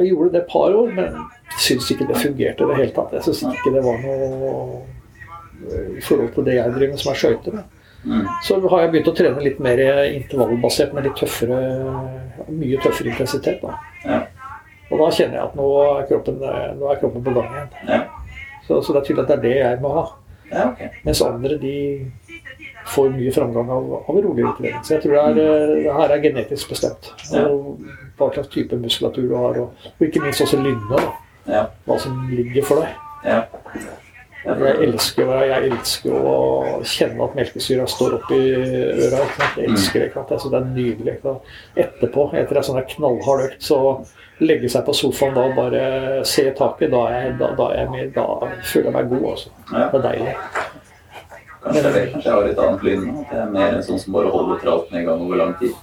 [0.00, 1.14] jeg gjorde det et par år, men
[1.62, 3.12] syns ikke det fungerte i det hele tatt.
[3.12, 4.82] Jeg syns ikke det var noe
[5.70, 7.60] eh, i forhold til det jeg driver med, som er skøyter.
[8.04, 8.26] Mm.
[8.46, 9.78] Så har jeg begynt å trene litt mer
[10.10, 11.60] intervallbasert med litt tøffere,
[12.48, 13.62] mye tøffere intensitet.
[13.62, 13.78] da.
[14.04, 14.20] Ja.
[14.88, 16.40] Og da kjenner jeg at nå er kroppen,
[16.78, 17.74] nå er kroppen på gang igjen.
[17.88, 18.00] Ja.
[18.66, 20.06] Så, så det er tydelig at det er det jeg må ha.
[20.52, 20.88] ja, okay.
[21.04, 21.76] Mens andre de
[22.88, 24.80] får mye framgang av, av rolig utlevering.
[24.84, 27.10] Så jeg tror det, er, eh, det her er genetisk bestemt.
[27.32, 27.44] Ja.
[27.48, 27.82] Og
[28.18, 31.02] hva slags type muskulatur du har, og, og ikke minst også lynne.
[31.48, 31.66] Ja.
[31.88, 32.96] Hva som ligger for deg.
[34.48, 36.36] Jeg elsker, jeg elsker å
[36.86, 39.20] kjenne at melkesyra står opp i øra.
[39.58, 40.08] Jeg elsker det.
[40.16, 41.16] Jeg det er nydelig.
[41.84, 43.80] Etterpå, etter en sånn knallhard økt, så
[44.40, 45.82] legge seg på sofaen da og bare
[46.28, 48.26] se taket, da, jeg, da, da, er jeg med, da
[48.62, 49.28] føler jeg meg god.
[49.34, 49.54] Også.
[49.68, 50.34] Det er deilig.
[51.58, 53.06] Kanskje jeg kanskje jeg har litt annet lyn.
[53.10, 55.76] At jeg er mer en sånn som bare holder tralten i gang over lang tid.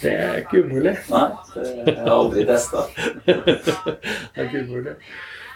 [0.00, 0.94] Det er ikke umulig.
[1.08, 2.84] Nei, det har jeg aldri testa.
[3.26, 4.96] Det er ikke umulig.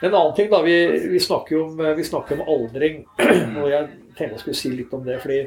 [0.05, 0.61] En annen ting, da.
[0.64, 0.79] Vi,
[1.12, 3.05] vi, snakker, om, vi snakker om aldring.
[3.62, 5.21] Og jeg tenkte jeg skulle si litt om det.
[5.23, 5.45] fordi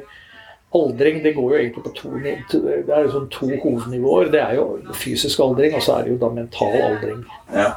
[0.76, 4.32] aldring det går jo egentlig på to, Det er jo sånn to hovednivåer.
[4.34, 7.22] Det er jo fysisk aldring, og så er det jo da mental aldring.
[7.54, 7.70] Ja.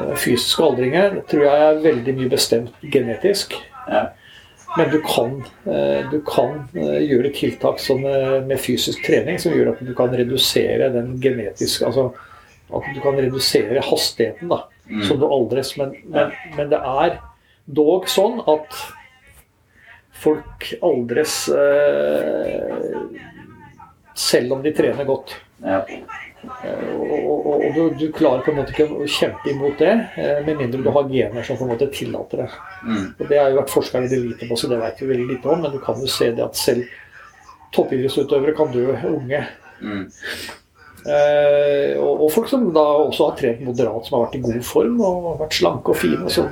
[0.00, 3.54] Eh, Fysiske aldringer tror jeg er veldig mye bestemt genetisk.
[3.86, 4.08] Ja.
[4.76, 9.54] Men du kan, eh, du kan eh, gjøre tiltak som, eh, med fysisk trening som
[9.54, 12.08] gjør at du kan redusere den genetiske Altså
[12.74, 15.04] at du kan redusere hastigheten da, Mm.
[15.08, 15.76] som du aldres.
[15.80, 17.18] Men, men, men det er
[17.64, 18.74] dog sånn at
[20.24, 22.98] folk aldres eh,
[24.14, 25.34] selv om de trener godt.
[25.64, 25.80] Ja.
[25.88, 26.02] Eh,
[26.44, 30.42] Og, og, og du, du klarer på en måte ikke å kjempe imot det, eh,
[30.44, 32.48] med mindre du har gener som på en måte tillater det.
[32.84, 33.06] Mm.
[33.16, 35.48] Og Det har jo vært forskerne veldig lite på, så det vet vi veldig lite
[35.54, 35.64] om.
[35.64, 36.84] Men du kan jo se det at selv
[37.74, 39.40] toppidrettsutøvere kan dø unge.
[39.80, 40.04] Mm.
[41.04, 44.62] Eh, og, og folk som da også har trent moderat, som har vært i god
[44.64, 46.22] form og vært slanke og fine.
[46.24, 46.46] og Så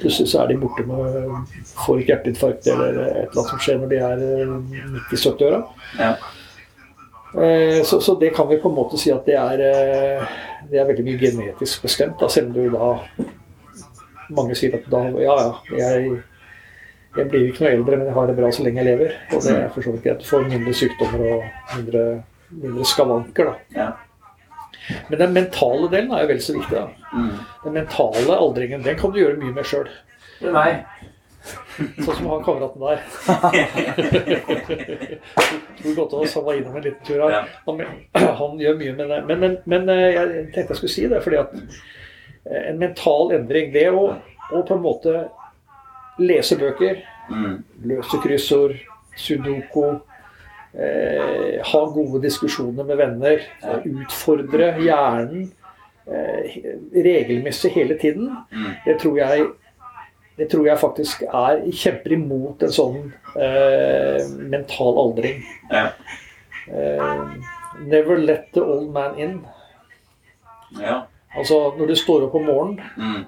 [0.00, 3.78] plutselig så er de borte med får ikke hjerteinfarkt eller et eller annet som skjer
[3.80, 4.56] når de er eh,
[4.96, 5.62] midt i 70-åra.
[6.00, 6.10] Ja.
[7.34, 10.36] Eh, Så, så det kan vi på en måte si at det er, eh,
[10.70, 12.18] det er veldig mye genetisk bestemt.
[12.20, 12.92] Da, selv om du da
[14.34, 16.14] Mange sier at da Ja, ja, jeg,
[17.14, 19.12] jeg blir ikke noe eldre, men jeg har det bra så lenge jeg lever.
[19.36, 20.22] Og det er for så vidt greit.
[20.22, 21.42] Du får mindre sykdommer og
[21.76, 22.04] mindre
[22.50, 23.44] mindre skavanker.
[23.44, 23.54] da.
[23.74, 23.88] Ja.
[25.08, 26.76] Men den mentale delen er jo vel så viktig.
[26.76, 26.88] da.
[27.14, 27.30] Mm.
[27.64, 29.88] Den mentale aldringen den kan du gjøre mye med sjøl.
[31.74, 33.00] Sånn som han kameraten der.
[35.82, 37.48] Tor Gottaas var innom en liten tur her.
[37.66, 37.80] Han,
[38.38, 39.18] han gjør mye med det.
[39.28, 43.32] Men, men, men eh, jeg tenkte jeg skulle si det, fordi at eh, en mental
[43.36, 44.06] endring, det å,
[44.52, 45.26] å på en måte
[46.20, 47.62] lese bøker, Mm.
[47.88, 48.74] løse kryssord,
[49.16, 49.94] sudoku,
[50.78, 53.40] eh, ha gode diskusjoner med venner,
[53.84, 55.52] utfordre hjernen
[56.06, 56.56] eh,
[56.94, 58.72] regelmessig hele tiden, Mm.
[58.86, 59.46] det tror jeg
[60.36, 64.18] det tror jeg faktisk er kjemper imot en sånn eh,
[64.50, 65.44] mental aldring.
[65.70, 65.84] Ja.
[66.66, 67.36] Eh,
[67.86, 69.36] never let the old man in.
[70.80, 71.02] Ja.
[71.36, 73.24] Altså, når du står opp om morgenen, Mm.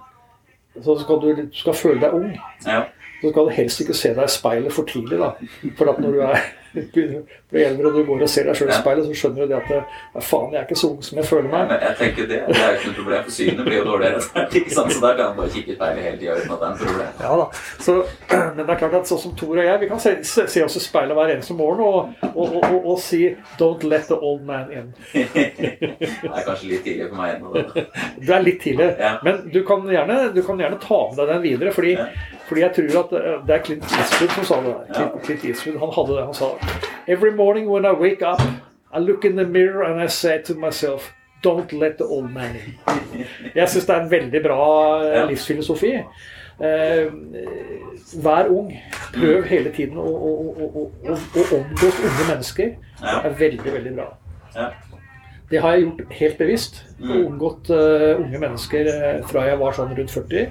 [0.83, 2.35] så skal du, du skal føle deg ung.
[2.67, 2.83] Ja.
[3.23, 5.19] Så skal du helst ikke se deg i speilet for tidlig.
[5.23, 5.33] da.
[5.79, 6.41] For at når du er
[6.77, 9.47] begynner å bli eldre og du går og ser deg sjøl i speilet, så skjønner
[9.47, 9.81] du det at ja,
[10.21, 11.71] faen, jeg er ikke så ung som jeg føler meg.
[11.71, 14.21] men jeg tenker det, det er jo ikke noe problem, for synet blir jo dårligere.
[14.61, 14.93] Ikke sant?
[14.93, 16.81] Så der kan man bare kikke i speilet hele tida uten at det er en
[16.83, 17.23] problem.
[17.25, 17.47] Ja da.
[17.87, 17.97] Så,
[18.33, 20.79] men det er klart at sånn som Tor og jeg, vi kan se, se, oss
[20.79, 23.23] i speilet hver eneste morgen og, og, og, og, og si
[23.61, 24.93] 'Don't let the old man in'.
[25.13, 27.53] Det er kanskje litt tidlig for meg ennå.
[27.57, 27.85] da.
[28.21, 29.17] Du er litt tidlig, Ja.
[29.25, 31.73] men du kan, gjerne, du kan gjerne ta med deg den videre.
[31.73, 32.09] Fordi, Ja.
[32.47, 34.95] Fordi jeg tror at eh, det er Clint Eastwood som sa det der.
[34.95, 36.25] Clint, Clint Eastwood, han hadde det.
[36.25, 36.45] Han sa
[37.07, 38.43] Every morning when I wake up,
[38.95, 41.13] I look in the mirror and I say to myself
[41.45, 42.75] Don't let the old man in.
[43.55, 44.63] Jeg syns det er en veldig bra
[45.05, 45.93] eh, livsfilosofi.
[46.65, 47.13] Eh,
[48.25, 48.73] vær ung.
[49.15, 52.73] Prøv hele tiden å, å, å, å, omgås unge mennesker.
[53.03, 54.09] Det er veldig, veldig bra.
[55.51, 56.83] Det har jeg gjort helt bevisst.
[56.99, 57.13] Mm.
[57.27, 58.91] Omgått uh, unge mennesker
[59.31, 60.49] fra jeg var sånn rundt 40.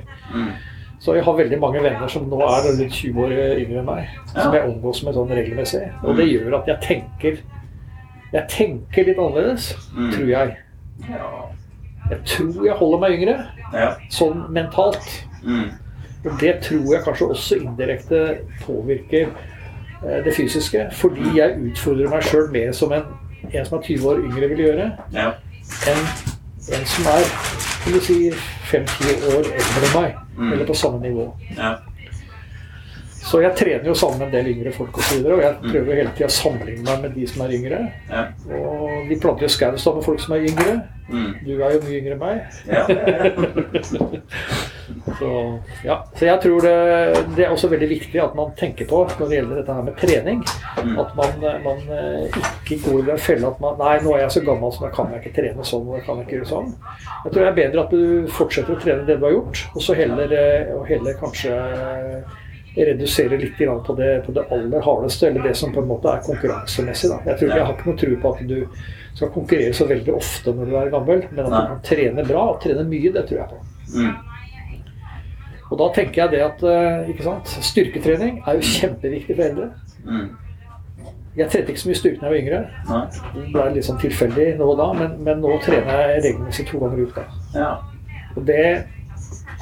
[1.05, 1.07] Mm.
[1.07, 4.07] Så jeg har veldig mange venner som nå er rundt 20 år yngre enn meg.
[4.33, 5.83] Som jeg omgås med sånn regelmessig.
[6.03, 6.17] Og Mm.
[6.17, 7.37] det gjør at jeg tenker
[8.33, 10.11] Jeg tenker litt annerledes, Mm.
[10.11, 10.55] tror jeg.
[12.09, 13.91] Jeg tror jeg holder meg yngre, Ja.
[14.09, 15.25] sånn mentalt.
[15.43, 15.69] Mm.
[16.25, 19.27] Og det tror jeg kanskje også indirekte påvirker
[20.05, 20.89] eh, det fysiske.
[20.91, 23.03] Fordi jeg utfordrer meg sjøl mer som en,
[23.53, 25.31] en som er 20 år yngre vil gjøre, Ja.
[25.87, 26.05] enn
[26.79, 28.31] en som er si,
[28.65, 30.15] 5-10 år eldre enn meg.
[30.37, 30.53] Mm.
[30.53, 31.33] Eller på samme nivå.
[31.57, 31.77] Ja.
[33.25, 34.97] Så jeg trener jo sammen med en del yngre folk.
[34.97, 35.71] Og, så videre, og jeg Mm.
[35.71, 37.79] prøver hele tida å sammenligne meg med de som er yngre.
[38.09, 38.25] Ja.
[38.53, 40.75] Og vi planter jo skau sammen med folk som er yngre.
[41.09, 41.33] Mm.
[41.45, 42.37] Du er jo mye yngre enn meg.
[42.65, 42.83] Ja.
[45.19, 45.95] Så, ja.
[46.13, 46.73] så jeg tror det,
[47.37, 49.97] det er også veldig viktig at man tenker på når det gjelder dette her med
[50.01, 50.41] trening.
[50.77, 50.95] Mm.
[51.01, 54.35] At man, man eh, ikke går i den fella at man Nei, nå er jeg
[54.35, 55.87] så gammel, så da kan jeg ikke trene sånn.
[55.87, 56.71] og da kan jeg ikke gjøre sånn.
[57.25, 59.85] Jeg tror det er bedre at du fortsetter å trene det du har gjort, og
[59.87, 61.53] så heller, eh, og heller kanskje
[62.75, 66.23] redusere litt på det, på det aller hardeste, eller det som på en måte er
[66.25, 67.09] konkurransemessig.
[67.13, 67.19] Da.
[67.31, 68.57] Jeg tror jeg har ikke noe tro på at du
[69.15, 72.47] skal konkurrere så veldig ofte når du er gammel, men at du kan trene bra
[72.51, 73.61] og trene mye, det tror jeg på.
[73.95, 74.15] Mm.
[75.65, 79.69] Og da tenker jeg det at eh, ikke sant, styrketrening er jo kjempeviktig for eldre.
[80.05, 80.27] Mm.
[81.35, 82.59] Jeg trente ikke så mye styrke da jeg var yngre.
[82.87, 82.99] Nei.
[83.35, 86.79] Det ble litt sånn tilfeldig nå og da, men, men nå trener jeg regelmessig to
[86.83, 87.25] ganger i uka.
[87.55, 87.71] Ja.
[88.35, 88.67] Og det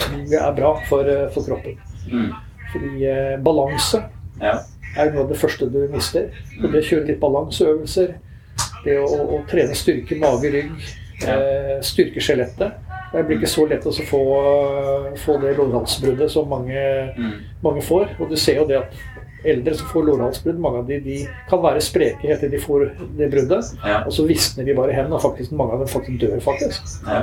[0.01, 1.79] tror er bra for, eh, for kroppen.
[2.11, 2.33] Mm.
[2.73, 4.03] Fordi eh, balanse
[4.41, 4.57] Ja.
[4.97, 6.27] er noe av det første du mister.
[6.63, 8.13] Og det å kjøre litt balanseøvelser,
[8.83, 10.71] det å, å, å trene styrke, mage, rygg,
[11.27, 12.73] eh, styrke skjelettet
[13.13, 14.19] Det blir ikke så lett å få,
[15.21, 16.81] få det lårhalsbruddet som mange,
[17.17, 17.33] Mm.
[17.61, 18.07] mange får.
[18.19, 18.95] Og du ser jo det at
[19.45, 22.87] eldre som får lårhalsbrudd, mange av de, de kan være spreke helt til de får
[23.19, 23.69] det bruddet.
[23.85, 23.99] Ja.
[24.07, 26.81] Og så visner de bare hen, og faktisk, mange av dem faktisk dør, faktisk.
[27.05, 27.21] Ja.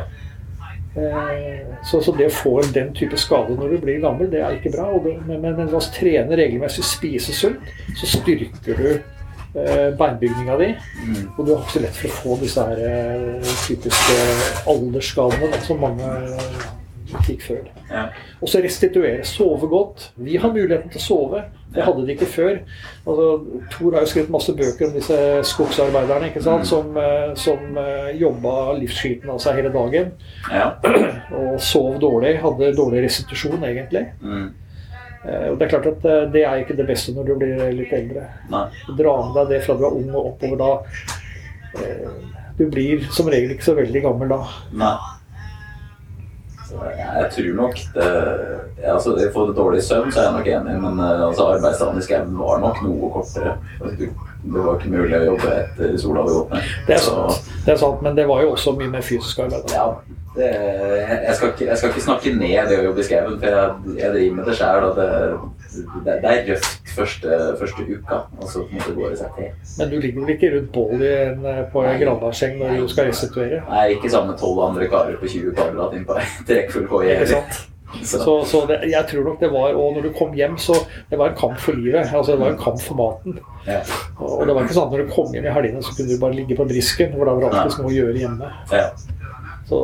[0.96, 4.58] Eh, Så, så det å få den type skade når du blir gammel, det er
[4.58, 4.90] ikke bra.
[5.04, 10.68] Det, men, men ved å trene regelmessig, spise sunt, så styrker du eh, beinbygninga di.
[11.06, 11.22] Mm.
[11.36, 14.18] Og du har ikke så lett for å få disse her eh, typiske
[14.70, 16.10] aldersskadene som mange
[17.26, 17.64] fikk før.
[17.90, 18.04] Ja.
[18.40, 19.24] Og så restituere.
[19.26, 20.10] Sove godt.
[20.16, 21.42] Vi har muligheten til å sove.
[21.74, 22.56] Det hadde de ikke før.
[23.06, 23.26] Altså,
[23.70, 25.18] Tor har jo skrevet masse bøker om disse
[25.52, 26.64] skogsarbeiderne ikke sant?
[26.64, 26.70] Mm.
[26.70, 30.10] som, eh, som eh, jobba livsskiten av seg hele dagen
[30.50, 30.72] Ja.
[31.38, 32.36] og sov dårlig.
[32.42, 34.06] Hadde dårlig restitusjon, egentlig.
[34.22, 34.48] Mm.
[35.24, 37.92] Eh, Og det er klart at det er ikke det beste når du blir litt
[37.92, 38.26] eldre.
[38.50, 38.66] Nei.
[38.98, 40.72] Dra med deg det fra du er ung og oppover da.
[42.58, 44.40] Du blir som regel ikke så veldig gammel da.
[44.76, 44.94] Nei.
[46.70, 48.08] Jeg tror nok det
[48.88, 52.02] altså, det- For dårlig søvn så er jeg nok enig, men eh, altså, arbeidsdagen i
[52.06, 53.56] skauen var nok noe kortere.
[53.80, 56.68] Altså, Det var ikke mulig å jobbe etter sola hadde gått ned.
[56.86, 59.66] Det er sant, det er sant men det var jo også mye mer fysisk arbeid.
[59.68, 59.74] da.
[59.74, 59.88] ja,
[60.36, 60.48] det,
[61.26, 63.98] jeg, skal ikke, jeg skal ikke snakke ned det å jobbe i skauen, for jeg,
[64.00, 64.88] jeg driver med det sjøl.
[65.70, 69.34] Det, det, er røft første, første uka, og så på en måte går det seg
[69.38, 69.50] til.
[69.78, 72.88] Men du ligger vel ikke rundt bål i en, eh, på en granbasseng når du
[72.90, 73.60] skal restituere?
[73.70, 77.18] Er ikke sammen med tolv andre karer på 20 kvadrat inn på ei trekkfull koie.
[77.26, 77.42] Så,
[78.06, 80.76] Så, så det, jeg tror nok det var Og når du kom hjem, så
[81.10, 82.12] det var en kamp for livet.
[82.14, 83.40] Altså Det var en kamp for maten.
[83.66, 83.80] ja,
[84.18, 86.20] Og det var ikke sånn at når du kom hjem i helgene, så kunne du
[86.22, 87.16] bare ligge på brisken.
[87.16, 88.52] For da var det alltid noe å gjøre hjemme.
[88.70, 88.86] ja,
[89.66, 89.80] Så,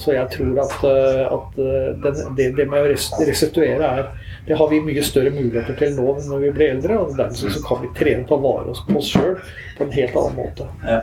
[0.00, 2.92] så jeg tror at, eh, at eh, den, det, det med å
[3.32, 4.06] restituere er
[4.46, 6.98] Det har vi mye større muligheter til nå når vi blir eldre.
[7.02, 9.38] Og Derfor så kan vi trene og ta vare på oss sjøl
[9.78, 10.68] på en helt annen måte.
[10.86, 11.00] ja.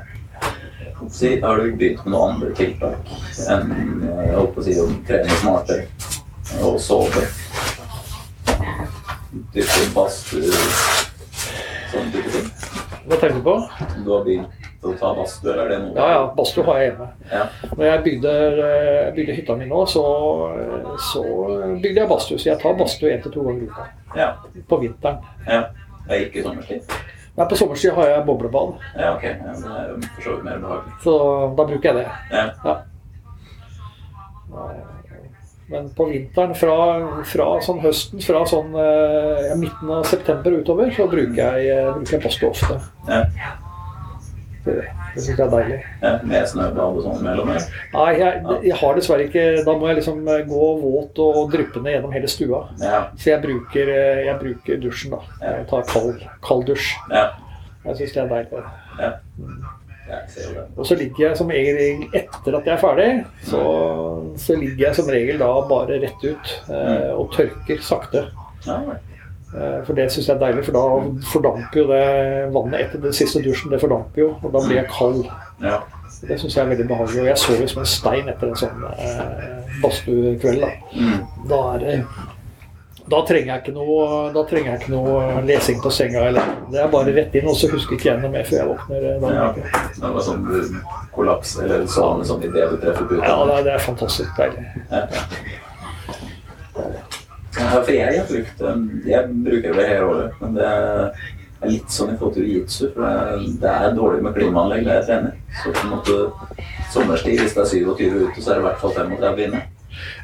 [1.12, 3.10] Si, har du begynt med noen andre tiltak
[3.52, 3.72] enn
[4.06, 7.24] jeg holdt på å si å trene smartere og sove?
[9.52, 10.54] Dykke badstue,
[11.92, 12.48] sånne type ting.
[13.10, 13.58] Hva tenker du på?
[14.06, 15.94] Du har begynt å ta badstue, eller er det noe?
[15.98, 17.08] Ja, ja, badstue har jeg hjemme.
[17.32, 17.44] Ja.
[17.74, 18.34] Når jeg bygde,
[18.68, 20.04] eh, bygde hytta mi nå, så,
[21.14, 21.24] så
[21.84, 22.38] bygde jeg badstue.
[22.42, 23.88] Så jeg tar badstue én til to ganger i uka.
[24.20, 24.30] Ja.
[24.70, 25.18] På vinteren.
[25.48, 25.64] ja.
[26.04, 26.96] Det er ikke sommerstid?
[27.38, 29.24] Nei, på sommerstid har jeg boblebad, Ja, ok.
[29.24, 30.98] Ja, det er for så vidt mer behagelig.
[31.06, 31.14] så
[31.58, 32.10] da bruker jeg det.
[32.36, 32.76] Ja.
[35.72, 36.76] Men på vinteren, fra,
[37.26, 42.18] fra sånn høsten, fra sånn eh, ja, midten av september utover, så bruker jeg, bruker
[42.18, 42.78] jeg badstue ofte.
[43.08, 43.24] Ja.
[44.64, 44.74] Det,
[45.16, 45.78] det syns jeg er deilig.
[46.30, 47.50] Med snøbad og sånn mellom?
[47.52, 51.92] Nei, jeg, jeg har dessverre ikke Da må jeg liksom eh, gå våt og dryppende
[51.92, 52.62] gjennom hele stua.
[52.80, 53.02] Ja.
[53.20, 55.22] Så jeg bruker, eh, jeg bruker dusjen, da.
[55.44, 56.94] Jeg tar kald, kald dusj.
[57.12, 57.28] Ja.
[57.84, 58.66] Jeg syns det er deilig.
[59.00, 59.14] ja.
[60.04, 60.64] Det.
[60.76, 63.06] Og så ligger jeg som regel etter at jeg er ferdig,
[63.48, 63.62] så,
[64.36, 68.26] så ligger jeg som regel da bare rett ut eh, og tørker sakte.
[68.68, 68.82] Ja,
[69.86, 70.84] for det syns jeg er deilig, for da
[71.32, 72.04] fordamper jo det
[72.56, 73.72] vannet etter den siste dusjen.
[73.74, 75.26] Det fordamper jo, og da blir jeg kald.
[75.64, 75.82] ja.
[76.24, 77.20] Det syns jeg er veldig behagelig.
[77.20, 80.62] Og jeg sover som en stein etter en sånn eh, badstuekveld.
[80.64, 80.70] Da.
[80.96, 81.18] Mm.
[81.50, 82.06] Da, er
[83.12, 86.22] da trenger jeg ikke noe Da trenger jeg ikke noe lesing på senga.
[86.30, 88.70] Eller, det er bare rett inn, og så husker ikke jeg noe mer før jeg
[88.72, 89.10] våkner.
[89.20, 89.50] Da, Ja.
[90.00, 90.48] Det var sånn
[91.12, 93.28] kollaps, eller sånn, sånn idet du treffer puta.
[93.28, 94.64] Ja, det er, det er fantastisk deilig.
[94.94, 95.04] Ja.
[97.54, 102.14] For jeg har brukt um, Jeg bruker det hele året, men det er litt sånn
[102.14, 102.88] i forhold til jiu-jitsu.
[102.96, 105.32] For det- er dårlig med klimaanlegg der jeg trener.
[105.62, 106.18] Så på en måte
[106.92, 109.62] sommerstid, hvis det er 27 ute, så er det i hvert fall 35 inne.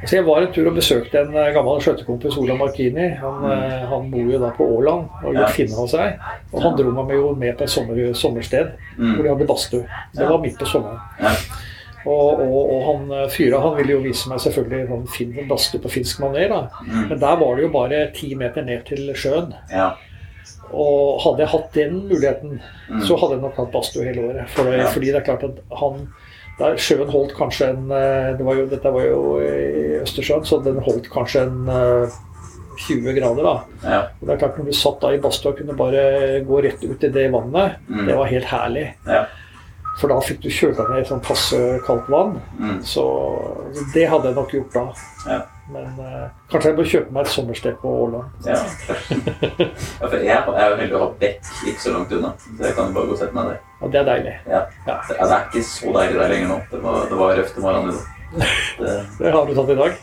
[0.05, 3.05] Så jeg var en tur og besøkte en eh, gammel skøytekompis, Ola Markini.
[3.21, 5.39] Han, eh, han bor jo da på Åland og Ja.
[5.45, 6.19] gjort finne av seg.
[6.51, 9.23] Og han dro meg med, på et sommer, sommersted hvor Mm.
[9.23, 9.85] de hadde badstue.
[10.15, 10.97] Det var midt på sommeren.
[12.09, 15.81] Og, og, og han eh, fyra han ville jo vise meg selvfølgelig sånn fin badstue
[15.83, 16.47] på finsk maner.
[16.49, 16.61] da.
[16.87, 17.01] Mm.
[17.11, 19.51] Men der var det jo bare ti meter ned til sjøen.
[19.71, 19.91] Ja.
[20.69, 23.01] Og hadde jeg hatt den muligheten, Mm.
[23.05, 24.49] så hadde jeg nok hatt badstue hele året.
[24.49, 24.87] For, Ja.
[24.89, 26.07] Fordi det er klart at han
[26.59, 30.57] der Sjøen holdt kanskje en eh, det var jo, Dette var jo i Østersjøen, så
[30.63, 32.17] den holdt kanskje en eh,
[32.87, 33.43] 20 grader.
[33.43, 33.53] da.
[33.83, 34.01] ja.
[34.21, 36.03] Og det er klart Når du satt da i badstua og kunne bare
[36.47, 38.05] gå rett ut i det vannet, Mm.
[38.07, 38.85] det var helt herlig.
[39.07, 39.25] Ja.
[39.99, 42.37] For da fikk du kjølt deg ned i sånn passe kaldt vann.
[42.59, 42.77] Mm.
[42.87, 43.03] Så
[43.93, 44.83] det hadde jeg nok gjort da.
[45.27, 45.39] Ja.
[45.69, 48.29] Men eh, kanskje jeg bør kjøpe meg et sommersted på Åland.
[48.47, 48.55] Ja.
[48.57, 52.31] ja, for jeg er jo heldig å ha bekk ikke så langt unna.
[52.47, 53.59] Så jeg kan jo bare gå og sette meg der.
[53.81, 54.35] Ja, det er deilig.
[54.49, 54.61] Ja.
[54.87, 54.95] Ja.
[55.13, 56.57] Ja, det er ikke så deilig der lenger nå.
[56.71, 58.15] Det var, det var røft i morgenen i dag.
[58.79, 59.99] Det- Det har du tatt i dag.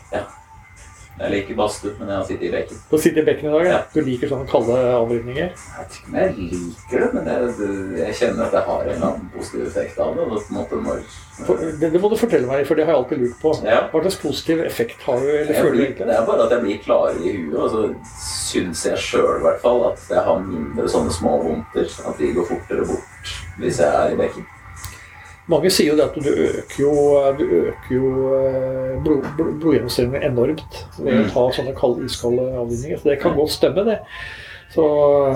[1.17, 2.79] Jeg liker badstue, men jeg har sittet i bekken.
[2.91, 3.67] Du sitter i bekken i dag.
[3.71, 3.77] Ja.
[3.89, 5.47] Du liker sånne kalde anrydninger?
[5.49, 8.91] Jeg vet ikke om jeg liker det, men jeg, jeg kjenner at jeg har en
[8.91, 10.27] eller annen positiv effekt av det.
[10.27, 11.01] På en måte når,
[11.39, 13.53] For, det, det må du fortelle meg, for det har jeg alltid lurt på.
[13.65, 13.79] Ja.
[13.93, 16.09] Hva slags positiv effekt har du, eller jeg føler du egentlig?
[16.11, 17.81] det er bare at jeg blir klarere i huet, og så
[18.51, 21.89] syns jeg sjøl i hvert fall at jeg har mindre sånne små vondter.
[22.05, 24.45] At de går fortere bort hvis jeg er i bekken.
[25.47, 26.93] Mange sier jo det at du øker jo,
[27.39, 29.27] du øker jo eh, blod,
[29.61, 31.29] blodgjennomstrømningen enormt ved å Mm.
[31.31, 32.99] ta sånne kalde, iskalde avvinninger.
[32.99, 33.99] Så det kan godt stemme, det.
[34.75, 34.83] Så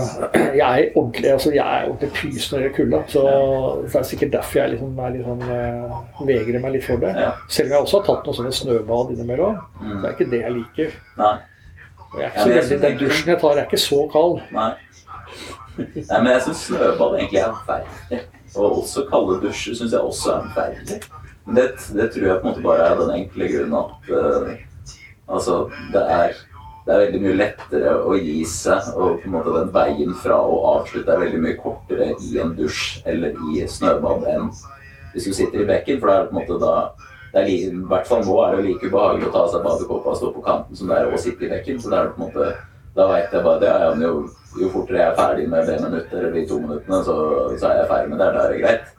[0.59, 2.99] jeg er ordentlig altså jeg er ordentlig pys når det gjelder kulda.
[3.13, 3.23] Så
[3.85, 5.95] det er sikkert derfor jeg liksom eh,
[6.27, 7.13] vegrer meg litt for det.
[7.47, 9.61] Selv om jeg også har tatt noen sånne snøbad innimellom.
[9.79, 9.95] Mm.
[10.01, 10.99] Det er ikke det jeg liker.
[12.19, 14.41] Jeg er ikke så den dusjen jeg tar, er ikke så kald.
[14.51, 14.73] Nei.
[15.79, 18.19] Nei, men jeg syns snøbad egentlig er verre.
[18.55, 21.01] Og også kalde dusjer syns jeg også er forferdelig.
[21.45, 24.49] Men det, det tror jeg på en måte bare er den enkle grunnen at uh,
[25.27, 25.55] altså,
[25.93, 26.35] det er,
[26.85, 30.37] det er veldig mye lettere å gi seg, og på en måte den veien fra
[30.41, 34.51] å avslutte er veldig mye kortere i en dusj eller i snøbad enn
[35.11, 36.75] hvis du sitter i bekken, for da er det på en måte da
[37.31, 40.11] det er I hvert fall nå er det like ubehagelig å ta av seg badekåpa
[40.11, 41.77] og stå på kanten som det er å sitte i bekken.
[41.79, 42.49] Så da er på en måte
[42.97, 43.71] da veit jeg bare det.
[43.95, 44.15] Men jo,
[44.59, 47.15] jo fortere jeg er ferdig med det minuttet eller de to minuttene, så,
[47.59, 48.31] så er jeg ferdig med det.
[48.35, 48.89] Da er det greit.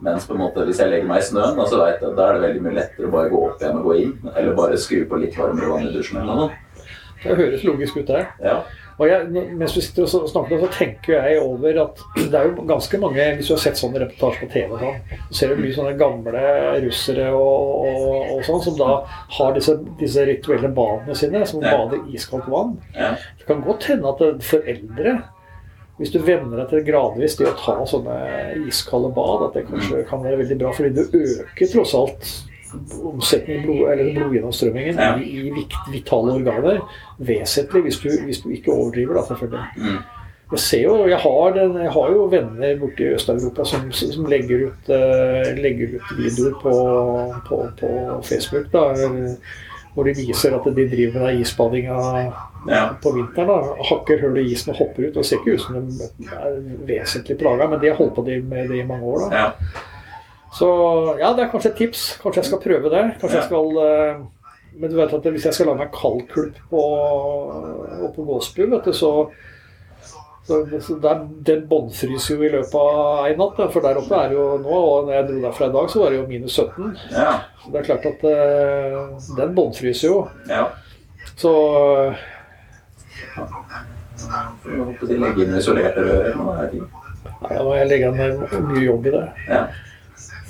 [0.00, 2.26] Mens på en måte, hvis jeg legger meg i snøen, da, så vet jeg da
[2.26, 4.14] er det veldig mye lettere å bare gå opp igjen og gå inn.
[4.32, 6.84] Eller bare skru på litt varmere vann i dusjen eller noe.
[7.20, 8.22] Det høres logisk ut det.
[8.40, 8.62] Ja.
[9.00, 12.66] Og jeg, mens vi sitter og snakker, så tenker jeg over at det er jo
[12.68, 14.98] ganske mange Hvis du har sett sånne reportasjer på TV, sånn,
[15.30, 16.42] så ser du mye sånne gamle
[16.84, 18.90] russere og, og, og sånn som da
[19.38, 21.72] har disse, disse rituelle badene sine, som Ja.
[21.78, 22.76] bader i iskaldt vann.
[22.94, 23.14] Ja.
[23.40, 25.16] Det kan godt hende at foreldre
[26.00, 28.14] hvis du venner deg til gradvis det å ta sånne
[28.68, 30.70] iskalde bad, at det kanskje kan være veldig bra.
[30.72, 32.30] Fordi du øker tross alt
[33.12, 35.16] omsetningen, blod, eller blodgjennomstrømmingen Ja.
[35.18, 36.80] i, i vikt, vitale organer
[37.18, 39.64] vesentlig, hvis du, hvis du ikke overdriver, da, selvfølgelig.
[39.76, 39.98] Mm.
[40.50, 44.24] Jeg ser jo, jeg har, den, jeg har jo venner borte i Øst-Europa som, som
[44.26, 46.72] legger, ut, uh, legger ut videoer på,
[47.46, 47.90] på, på
[48.26, 49.36] Facebook, da, eh,
[49.94, 52.00] hvor de viser at de driver med isbadinga
[52.68, 52.82] Ja.
[53.02, 53.48] på vinteren.
[53.48, 55.16] da, Hakker hull i isen og hopper ut.
[55.16, 58.68] og ser ikke ut som de er vesentlig plaga, men de har holdt på med
[58.68, 59.30] det i mange år.
[59.30, 59.36] da.
[59.36, 59.50] Ja.
[60.56, 60.66] Så
[61.20, 62.04] ja, det er kanskje et tips.
[62.22, 63.04] Kanskje jeg skal prøve det.
[63.20, 64.20] Kanskje jeg skal eh,
[64.80, 66.82] Men du vet at hvis jeg skal la meg kaldkulp på,
[68.16, 69.12] på Gåsbu, vet du, så
[70.50, 73.58] så, så der, Den båndfryser jo i løpet av én natt.
[73.70, 76.00] For der oppe er det jo nå, og når jeg dro derfra i dag, så
[76.02, 76.96] var det jo minus 17.
[77.14, 77.34] ja.
[77.60, 78.96] Så det er klart at eh,
[79.36, 80.22] den båndfryser jo.
[80.50, 80.64] ja.
[81.40, 81.52] Så
[83.40, 86.98] Jeg håper de å legge inn isolerte rør Nå er jeg fint.
[87.50, 89.22] ja, jeg legge ned mye jobb i det.
[89.48, 89.62] Ja.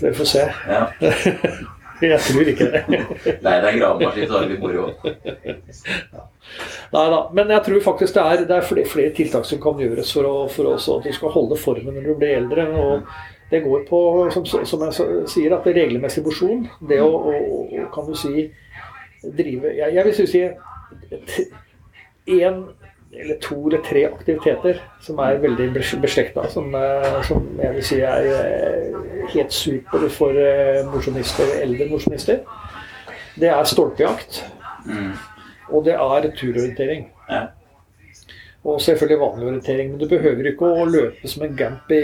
[0.00, 0.48] Vi får se.
[0.68, 0.88] ja.
[2.00, 2.80] Jeg tror ikke det.
[3.44, 4.86] Nei, det er gravemaskin, så har vi moro.
[6.94, 9.78] Nei da, men jeg tror faktisk det er, det er flere, flere tiltak som kan
[9.80, 12.66] gjøres for, å, for også at du skal holde formen når du blir eldre.
[12.72, 13.04] og
[13.52, 14.00] Det går på,
[14.32, 14.96] som, som jeg
[15.28, 16.64] sier, at det er regelmessig mosjon.
[16.88, 18.48] Det å, å, kan du si,
[19.20, 21.46] drive Jeg, jeg vil si
[22.40, 22.62] én
[23.12, 27.84] eller to eller tre aktiviteter som er veldig bes- beslekta, som, eh, som jeg vil
[27.84, 32.44] si er eh, helt super for eh, mosjonister, eldre mosjonister.
[33.40, 34.44] Det er stolpejakt.
[34.86, 35.12] Mm.
[35.70, 37.08] Og det er turorientering.
[37.30, 37.46] Ja.
[38.64, 39.90] Og selvfølgelig vanlig orientering.
[39.90, 42.02] Men du behøver ikke å løpe som en gamp i,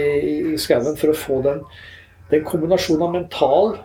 [0.53, 1.61] i skauen for å få den,
[2.31, 3.77] den kombinasjonen av mental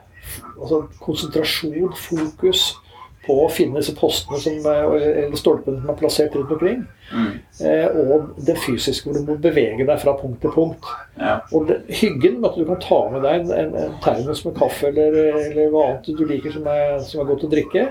[0.61, 2.77] altså konsentrasjon, fokus
[3.23, 6.81] på å finne disse postene som, eller stolpene som er plassert rundt omkring.
[7.13, 7.29] Mm.
[7.69, 10.89] eh, Og det fysiske, hvor du må bevege deg fra punkt til punkt.
[11.21, 11.37] Ja.
[11.55, 14.57] Og det, hyggen med at du kan ta med deg en, en, en termos med
[14.59, 17.87] kaffe eller, eller hva annet du liker som er, som er godt å drikke,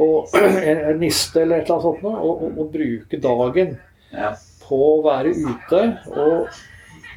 [0.00, 3.76] og en, en niste eller et eller annet sånt, og, og, og bruke dagen
[4.14, 4.32] Ja.
[4.64, 5.80] på å være ute
[6.14, 6.48] og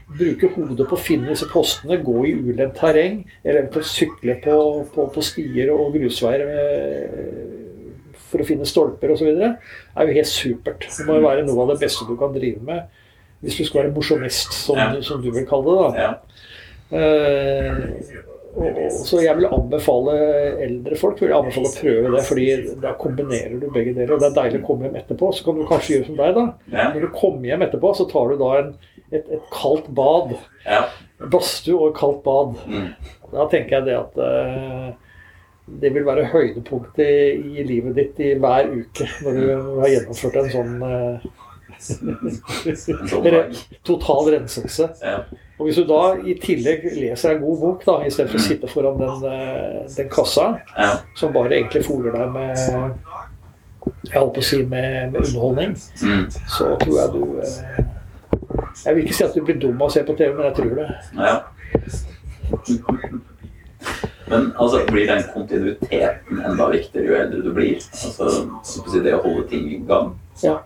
[0.07, 4.55] bruke hodet på å finne disse postene, gå i ulendt terreng, eller eventuelt sykle på,
[4.93, 6.45] på, på stier og grusveier
[8.27, 10.87] for å finne stolper osv., er jo helt supert.
[10.87, 12.87] Det må jo være noe av det beste du kan drive med
[13.43, 14.87] hvis du skal være mosjonist, som, Ja.
[15.05, 15.83] som du vil kalle det.
[15.83, 16.01] da.
[16.01, 16.13] Ja.
[16.97, 17.75] Eh,
[18.57, 20.15] og, så jeg vil anbefale
[20.65, 22.47] eldre folk vil jeg anbefale å prøve det, fordi
[22.81, 24.15] da kombinerer du begge deler.
[24.15, 25.29] og Det er deilig å komme hjem etterpå.
[25.37, 26.45] Så kan du kanskje gjøre som deg, da.
[26.73, 26.87] Ja.
[26.95, 28.71] Når du kommer hjem etterpå, så tar du da en,
[29.11, 30.35] et, et kaldt bad.
[30.65, 30.83] Ja.
[31.31, 32.55] Badstue og kaldt bad.
[32.67, 32.89] Mm.
[33.33, 34.93] Da tenker jeg det at uh,
[35.81, 39.47] det vil være høydepunktet i, i livet ditt i hver uke når du
[39.81, 40.77] har gjennomført en sånn
[43.23, 43.55] dag.
[43.85, 44.87] total renselse.
[45.01, 45.17] Ja.
[45.57, 48.99] Og hvis du da i tillegg leser en god bok, da, istedenfor å sitte foran
[49.01, 50.91] den, eh, den kassa, Ja.
[51.15, 52.57] som bare egentlig fôrer deg med
[54.07, 56.25] jeg holdt på å si med, med underholdning, Mm.
[56.47, 57.83] så tror jeg du eh,
[58.85, 60.55] Jeg vil ikke si at du blir dum av å se på TV, men jeg
[60.59, 60.87] tror det.
[61.17, 61.37] ja.
[64.27, 67.77] Men altså, blir den kontinuiteten enda viktigere jo eldre du blir?
[67.79, 68.25] Altså,
[69.03, 70.11] det å holde ting i gang?
[70.43, 70.59] Ja.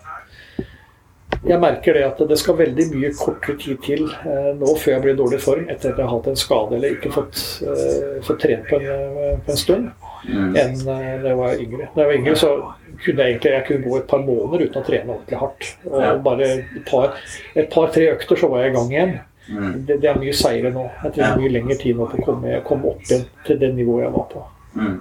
[1.42, 5.04] Jeg merker det at det skal veldig mye kortere tid til eh, nå før jeg
[5.06, 8.20] blir i dårlig form etter at jeg har hatt en skade eller ikke fått, eh,
[8.26, 9.88] fått trent på en, eh, på en stund,
[10.22, 10.54] Mm.
[10.56, 11.90] enn eh, da jeg var yngre.
[11.96, 12.52] Da jeg var yngre så
[13.02, 15.70] kunne jeg egentlig jeg kunne gå et par måneder uten å trene ordentlig hardt.
[15.90, 19.14] Og bare et par-tre par-tre økter så var jeg i gang igjen.
[19.52, 19.72] Mm.
[19.88, 20.88] Det, det er mye seire nå.
[21.04, 24.06] Jeg trenger mye lengre tid nå på å komme, komme opp igjen til det nivået
[24.06, 24.44] jeg var på.
[24.78, 24.98] Mm.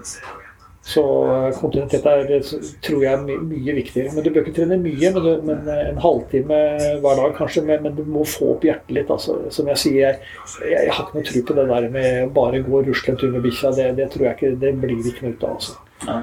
[0.83, 2.39] Så eh, kontinuitet er, det
[2.83, 4.15] tror jeg er my mye viktigere.
[4.15, 6.61] Men du bør ikke trene mye, men, du, men eh, en halvtime
[7.03, 7.65] hver dag kanskje.
[7.69, 9.13] Men, men du må få opp hjertet litt.
[9.13, 9.37] Altså.
[9.53, 10.33] Som jeg sier, jeg,
[10.65, 13.21] jeg, jeg har ikke noe tro på det der med bare gå og rusle en
[13.21, 13.75] tur med bikkja.
[13.77, 15.61] Det, det tror jeg ikke, det blir ikke noe ut av.
[15.61, 16.19] Altså.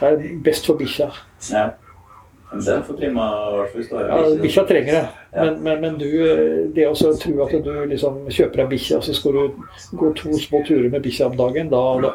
[0.00, 1.12] Det er best for bikkja.
[1.52, 1.68] Ja.
[2.50, 3.26] Den får trimma
[3.90, 5.08] Ja, bikkja trenger det.
[5.30, 5.44] Ja.
[5.44, 9.06] Men, men, men du, eh, det å tro at du liksom kjøper deg bikkje, og
[9.06, 9.60] så skal du
[10.00, 12.10] gå to små turer med bikkja om dagen, da, da,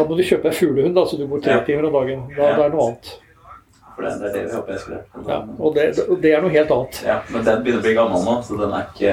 [0.00, 1.64] da må du kjøpe deg fuglehund, da, så du bor tre Ja.
[1.68, 2.24] timer om dagen.
[2.36, 2.56] Da, Ja.
[2.56, 3.10] Det er noe annet.
[3.96, 5.82] For det, det er det vi håper jeg skulle Ja, og det,
[6.22, 7.00] det er noe helt annet.
[7.04, 9.10] Ja, men den begynner å bli gammel nå, så den er ikke,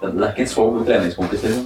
[0.00, 1.44] den, den er ikke en så god treningskompis.
[1.44, 1.60] i Det,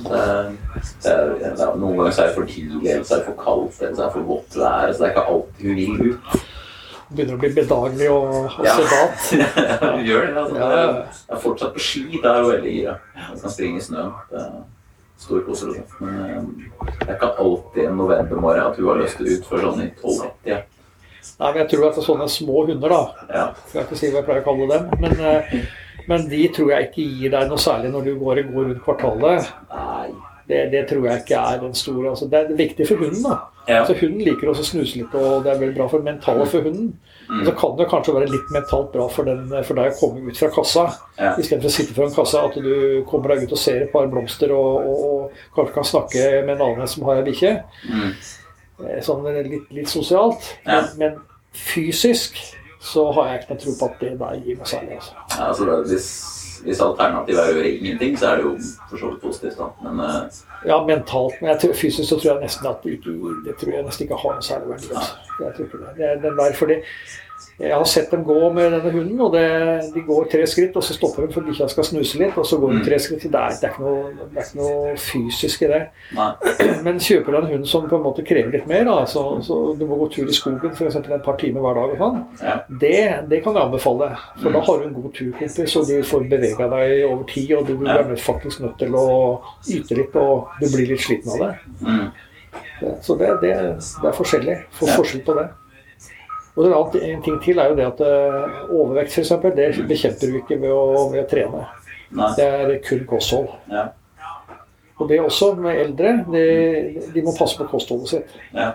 [1.07, 3.28] det er, det er, noen ganger så er det for tidlig, eller så er det
[3.30, 4.93] for kaldt, eller så er det for vått vær.
[4.93, 6.45] Så det er ikke alltid hun vil ut.
[7.16, 8.22] begynner å bli bedagelig og,
[8.59, 8.76] og Ja.
[8.82, 9.18] sedat.
[9.97, 10.37] Du gjør det.
[10.37, 10.57] Altså.
[10.61, 10.70] Ja.
[10.76, 12.05] Jeg er fortsatt på ski.
[12.20, 12.99] Det er jo veldig gira.
[13.16, 14.12] Jeg kan springe i snøen.
[15.16, 15.66] Stor kose.
[15.72, 16.00] liksom.
[16.00, 19.62] Men eh, det er ikke alltid en novembermorgen at hun har lyst til ut før
[19.64, 20.30] sånn i 12.30.
[20.50, 20.58] Ja.
[21.40, 23.00] Nei, men jeg tror at det er sånne små hunder, da
[23.32, 23.46] Ja.
[23.66, 25.56] skal jeg ikke si hva jeg pleier å kalle dem, men, eh,
[26.06, 29.48] men de tror jeg ikke gir deg noe særlig når du går, går rundt kvartalet.
[29.72, 30.08] Nei.
[30.46, 33.38] Det, det tror jeg ikke er den store altså, Det er viktig for hunden, da.
[33.66, 33.80] Ja.
[33.80, 36.62] Altså, hunden liker også å snuse litt, og det er veldig bra for mentale for
[36.68, 36.92] hunden.
[37.29, 37.45] Mm.
[37.47, 40.39] Så kan det kanskje være litt mentalt bra for, den, for deg å komme ut
[40.39, 40.85] fra kassa,
[41.18, 41.33] Ja.
[41.37, 42.45] istedenfor å sitte foran kassa.
[42.47, 45.89] At du kommer deg ut og ser et par blomster, og, og, og kanskje kan
[45.93, 47.55] snakke med en annen som har ei bikkje.
[47.91, 48.12] Mm.
[48.87, 50.53] Eh, Sånn litt, litt sosialt.
[50.66, 50.83] Ja.
[50.83, 51.18] Men, men
[51.57, 52.39] fysisk
[52.87, 54.99] så har jeg ikke noe tro på at det der gir meg særlig.
[55.01, 55.14] Altså.
[55.33, 56.09] Ja, altså, hvis,
[56.66, 58.53] hvis alternativet er å gjøre ingenting, så er det jo
[58.91, 59.57] for så vidt positivt.
[59.59, 59.70] da.
[59.89, 62.96] Men eh, Ja, mentalt, men jeg tror, fysisk så tror jeg nesten at det
[63.46, 64.88] det tror jeg nesten ikke har noe særlig verdi.
[64.94, 65.14] Altså.
[65.40, 65.92] Jeg tror ikke det.
[65.98, 66.78] det er den der, fordi
[67.59, 69.44] jeg har sett dem gå med denne hunden, og det,
[69.94, 72.59] de går tre skritt, og så stopper de for bikkja skal snuse litt, og så
[72.61, 73.22] går de tre skritt.
[73.32, 75.80] Det er, det er, ikke, noe, det er ikke noe fysisk i det.
[76.18, 76.28] nei.
[76.86, 79.59] Men kjøper du en hund som på en måte krever litt mer, da, så, så
[79.80, 81.00] du må gå tur i skogen f.eks.
[81.00, 82.59] et par timer hver dag, og sånn, Ja.
[82.84, 82.94] det,
[83.32, 84.12] det kan jeg anbefale.
[84.42, 87.66] For da har du en god turkompis, og du får bevega deg over tid, og
[87.72, 87.98] du Ja.
[88.04, 89.07] er faktisk nødt til å
[89.64, 91.52] yte litt, og du blir litt sliten av det.
[91.80, 92.09] Mm.
[93.02, 94.64] Så det, er forskjellig.
[94.76, 94.96] Får Ja.
[95.00, 95.48] forskjell på det.
[96.57, 98.00] Og en, alltid, en ting til er jo det at
[98.72, 101.66] overvekt for eksempel, det bekjemper du ikke ved å, ved å trene.
[102.16, 102.30] Nei.
[102.38, 103.50] Det er kun kosthold.
[103.68, 103.90] Ja.
[104.96, 106.12] Og det også med eldre.
[106.32, 106.44] De,
[107.12, 108.36] de må passe på kostholdet sitt.
[108.57, 108.72] Ja.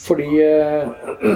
[0.00, 0.88] Fordi eh,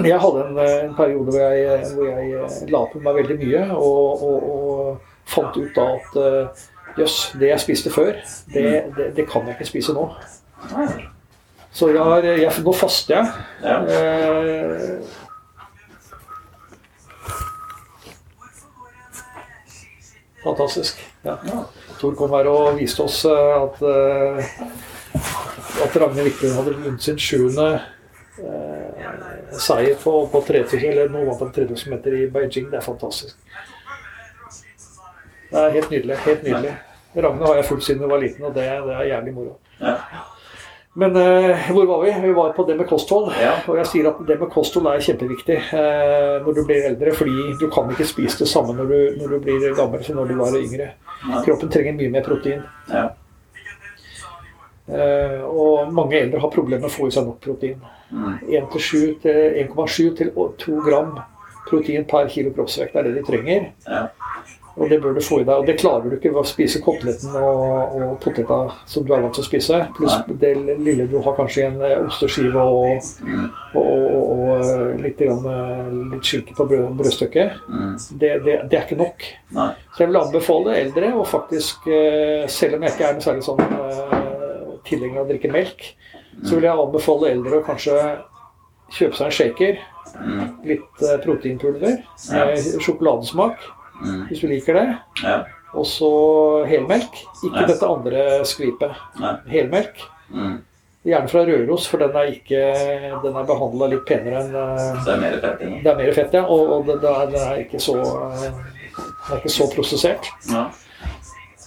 [0.03, 3.37] jeg hadde en, eh, en periode hvor jeg, hvor jeg eh, la på meg veldig
[3.39, 6.63] mye, og, og, og fant ut da at eh,
[6.99, 8.17] jøss, det jeg spiste før,
[8.51, 8.65] det,
[8.97, 10.09] det, det kan jeg ikke spise nå.
[11.75, 13.45] Så jeg har, jeg, nå faster jeg.
[13.63, 13.79] Ja.
[13.95, 15.15] Eh,
[20.45, 21.01] fantastisk.
[21.25, 21.37] Ja.
[21.99, 24.51] Tor kom her og viste oss eh, at, eh,
[25.85, 27.67] at Ragnhild Wiklund hadde vunnet sin sjuende
[28.39, 29.15] eh,
[29.57, 32.69] seier på, på 3000, eller noe han 3000 meter i Beijing.
[32.71, 33.35] Det er fantastisk.
[35.49, 36.21] Det er helt nydelig.
[36.27, 36.77] Helt nydelig.
[37.15, 39.57] Ragnhild har jeg fulgt siden hun var liten, og det, det er jævlig moro.
[39.79, 39.97] Ja.
[40.97, 42.11] Men eh, hvor var vi?
[42.23, 43.33] Vi var på det med kosthold.
[43.41, 43.57] Ja.
[43.67, 47.11] Og jeg sier at det med kosthold er kjempeviktig eh, når du blir eldre.
[47.19, 50.31] Fordi du kan ikke spise det samme når du, når du blir gammel som når
[50.31, 50.93] du var yngre.
[51.25, 51.43] Nei.
[51.43, 52.63] Kroppen trenger mye mer protein.
[52.87, 53.09] Ja.
[54.87, 57.83] Eh, og mange eldre har problemer med å få i seg nok protein.
[58.15, 58.33] Mm.
[58.63, 61.17] 1,7 til 1,7 til 2 gram
[61.65, 63.71] protein per kilo kroppsvekt er det de trenger.
[64.75, 65.55] Og det bør du få i deg.
[65.55, 68.57] Og det klarer du ikke ved å spise koteletten og, og poteta
[68.91, 69.77] som du er vant til å spise.
[69.95, 70.49] Pluss det
[70.83, 73.45] lille du har kanskje i en eh, osteskive og, Mm.
[73.79, 77.55] og, og, og eh, litt, grann, eh, litt skinke på brød, brødstykket.
[77.71, 77.93] Mm.
[78.19, 79.25] Det, det, det er ikke nok.
[79.95, 81.87] Så jeg vil anbefale eldre, å faktisk,
[82.51, 83.63] selv om jeg ikke er noe særlig sånn
[84.85, 85.87] tilhenger av å drikke melk,
[86.43, 87.95] så vil jeg anbefale eldre å kanskje
[88.97, 89.79] kjøpe seg en shaker.
[90.19, 90.43] Mm.
[90.67, 91.95] Litt proteinpulver
[92.83, 93.63] sjokoladesmak,
[94.01, 94.25] Mm.
[94.29, 94.87] hvis du liker det.
[95.23, 95.35] Ja.
[95.75, 96.09] Og så
[96.69, 97.19] helmelk.
[97.43, 97.67] Ikke Ja.
[97.67, 98.95] dette andre skvipet.
[99.19, 99.35] Nei.
[99.51, 100.01] Helmelk.
[100.31, 100.61] Mm.
[101.05, 102.61] Gjerne fra Røros, for den er, ikke,
[103.21, 105.75] den er behandla litt penere enn eh, Så det er mer fett i den.
[105.83, 106.41] Det er mer fett, ja.
[106.49, 110.31] Og, og det, det, er, ikke så Det Den er ikke så prosessert.
[110.49, 110.63] Ja.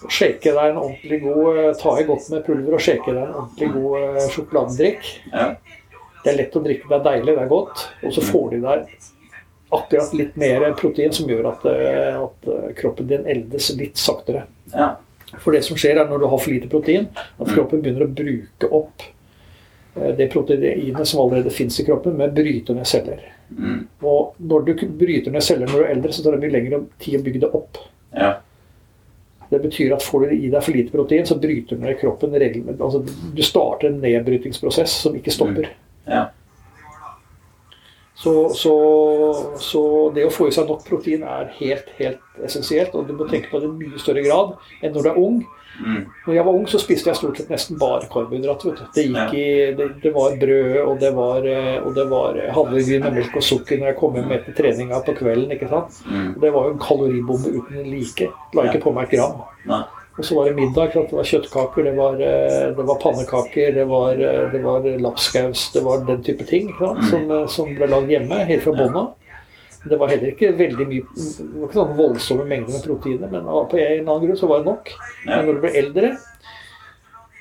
[0.08, 3.36] Shake deg en ordentlig god eh, Ta i godt med pulver og shake deg en
[3.44, 5.12] ordentlig god eh, sjokoladedrikk.
[5.30, 5.46] Ja.
[6.24, 7.86] Det er lett å drikke, det er deilig, det er godt.
[8.02, 8.90] Og så får de deg
[9.68, 14.46] akkurat litt mer protein som gjør at, eh, at eh, kroppen din eldes litt saktere.
[14.72, 14.94] Ja.
[15.36, 18.12] For det som skjer er når du har for lite protein, at kroppen begynner å
[18.20, 19.04] bruke opp
[19.96, 23.22] eh, det proteinet som allerede finnes i kroppen, med bryter ned celler.
[23.52, 23.84] Mm.
[24.04, 26.82] Og når du bryter ned celler når du er eldre, så tar det mye lengre
[27.02, 27.82] tid å bygge det opp.
[28.16, 28.32] Ja.
[29.48, 32.36] Det betyr at får du i deg for lite protein, så bryter du ned kroppen
[32.36, 32.80] regelmessig.
[32.84, 33.04] Altså,
[33.36, 35.70] du starter en nedbrytingsprosess som ikke stopper.
[36.08, 36.26] Ja.
[38.18, 38.72] Så, så,
[39.62, 39.82] så
[40.14, 42.96] det å få i seg nok protein er helt, helt essensielt.
[42.98, 45.38] Og du må tenke på det i mye større grad enn når du er ung.
[45.78, 46.00] Mm.
[46.26, 48.72] Når jeg var ung, så spiste jeg stort sett nesten bare karbohydrater.
[48.72, 48.88] vet du.
[48.96, 49.44] Det, gikk i,
[49.78, 53.46] det, det var brød, og det var, eh, og det var havregryn med melk og
[53.46, 55.54] sukker når jeg kom hjem etter treninga på kvelden.
[55.54, 56.00] ikke sant?
[56.08, 56.32] Mm.
[56.32, 58.32] Og Det var jo en kaloribombe uten like.
[58.58, 59.46] La ikke på meg et gram.
[59.70, 59.84] Nei.
[60.18, 60.90] Og så var det middag.
[60.94, 65.72] Det var kjøttkaker, det var, eh, det var pannekaker, det var, eh, det var lapskaus,
[65.72, 66.90] det var den type ting ikke?
[67.10, 69.14] Som, eh, som ble lagd hjemme, helt fra bånn av.
[69.88, 73.46] Det var heller ikke veldig mye Det var ikke sånn voldsomme mengder med proteiner, men
[73.46, 74.90] på en eller annen grunn så var det nok.
[75.24, 76.10] Men når du blir eldre,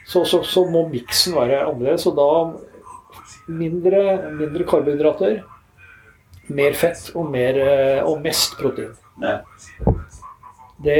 [0.05, 2.05] så, så, så må miksen være annerledes.
[2.05, 2.30] Og da
[3.49, 4.03] mindre,
[4.38, 5.41] mindre karbohydrater,
[6.47, 7.57] mer fett og, mer,
[8.05, 8.93] og mest protein.
[9.19, 9.39] Ja.
[10.84, 10.97] Det,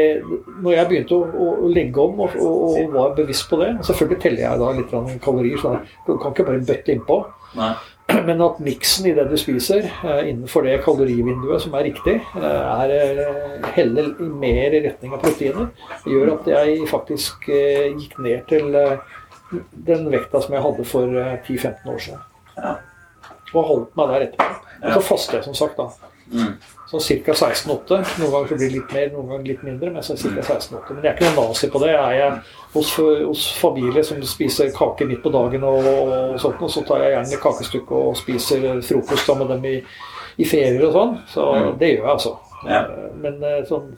[0.64, 4.18] når jeg begynte å, å legge om og, og, og var bevisst på det Selvfølgelig
[4.24, 5.76] teller jeg da litt kalorier, så
[6.08, 7.20] du kan ikke bare bøtte innpå.
[7.60, 7.76] Nei.
[8.28, 12.82] Men at miksen i det du spiser, eh, innenfor det kalorivinduet som er riktig, eh,
[12.88, 15.70] er eh, heller mer i retning av proteiner,
[16.08, 18.74] gjør at jeg faktisk gikk ned til
[19.72, 22.24] den vekta som jeg hadde for eh, 10-15 år siden.
[22.58, 22.76] Ja.
[23.54, 24.54] Og holdt meg der etterpå.
[24.78, 26.12] Og så faster jeg, som sagt, da.
[26.32, 26.54] Mm.
[26.88, 27.34] Sånn ca.
[27.36, 27.98] 16,8.
[28.22, 29.90] Noen ganger så blir det litt mer, noen ganger litt mindre.
[29.92, 30.30] Men så ca.
[30.42, 30.94] 16,8.
[30.96, 31.90] Men jeg er ikke noen nazi på det.
[31.94, 32.38] Jeg er
[32.74, 37.04] hos, hos familie som spiser kake midt på dagen og, og sånt, og så tar
[37.04, 39.76] jeg gjerne et kakestykke og spiser frokost med dem i,
[40.38, 41.18] i ferier og sånn.
[41.34, 41.74] Så Mm.
[41.80, 42.38] det gjør jeg, altså.
[42.68, 42.82] Ja.
[43.22, 43.92] Men eh, sånn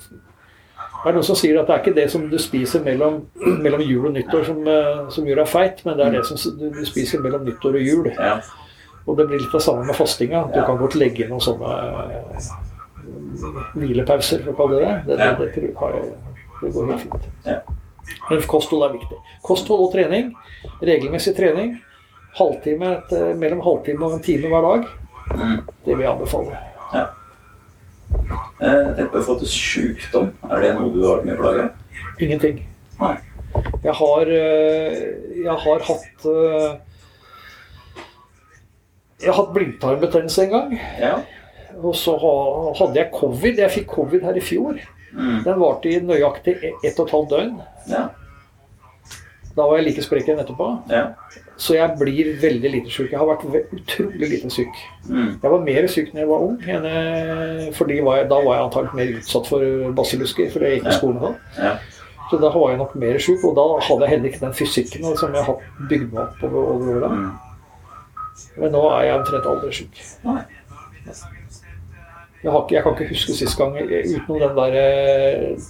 [0.99, 3.21] det er noen som sier at det er ikke det som du spiser mellom,
[3.63, 6.57] mellom jul og nyttår som, eh, som gjør deg feit, men det er det som
[6.59, 8.09] du, du spiser mellom nyttår og jul.
[8.17, 8.33] Ja.
[9.09, 10.43] Og det blir litt det samme med fastinga.
[10.53, 11.69] Du kan godt legge inn noen sånne
[12.13, 12.49] eh,
[13.73, 15.17] hvilepauser, for å kalle det det.
[15.17, 17.29] Det, det, det, går helt fint.
[18.29, 19.19] Men kosthold er viktig.
[19.45, 20.33] Kosthold og trening.
[20.85, 21.77] Regelmessig trening.
[22.37, 24.91] Halvtime, et, eh, mellom halvtime og en time hver dag.
[25.29, 25.55] Mm.
[25.85, 26.59] Det vil jeg anbefale.
[26.93, 27.07] Ja.
[28.59, 30.29] Jeg tenker på i forhold til sykdom.
[30.49, 31.65] Er det noe du har med plaga?
[32.21, 32.61] Ingenting.
[32.99, 33.15] Nei.
[33.81, 35.01] Jeg har, eh,
[35.41, 36.29] jeg har hatt
[39.19, 40.79] Jeg har hatt blindtarmbetennelse en gang.
[41.01, 41.17] Ja.
[41.79, 43.59] Og så hadde jeg covid.
[43.63, 44.79] Jeg fikk covid her i fjor.
[45.13, 45.43] Mm.
[45.43, 47.53] Den varte i nøyaktig ett og et halvt døgn.
[47.89, 48.07] Ja.
[49.57, 50.67] Da var jeg like sprek igjen etterpå.
[50.91, 51.09] Ja.
[51.59, 53.11] Så jeg blir veldig lite syk.
[53.11, 54.77] Jeg har vært utrolig lite syk.
[55.09, 55.33] Mm.
[55.41, 58.55] Jeg var mer syk når jeg var ung, enn, eh, fordi var jeg, da var
[58.55, 61.41] jeg antagelig mer utsatt for basillusker, For jeg gikk på skolen og sånn.
[61.57, 61.73] Ja.
[62.29, 65.11] Så da var jeg nok mer syk, og da hadde jeg heller ikke den fysikken
[65.19, 67.11] som jeg har bygd meg opp over, over åra.
[67.17, 67.48] Mm.
[68.59, 70.01] Men nå er jeg omtrent aldri syk.
[72.39, 74.75] Jeg, har ikke, jeg kan ikke huske sist gang utenom den der,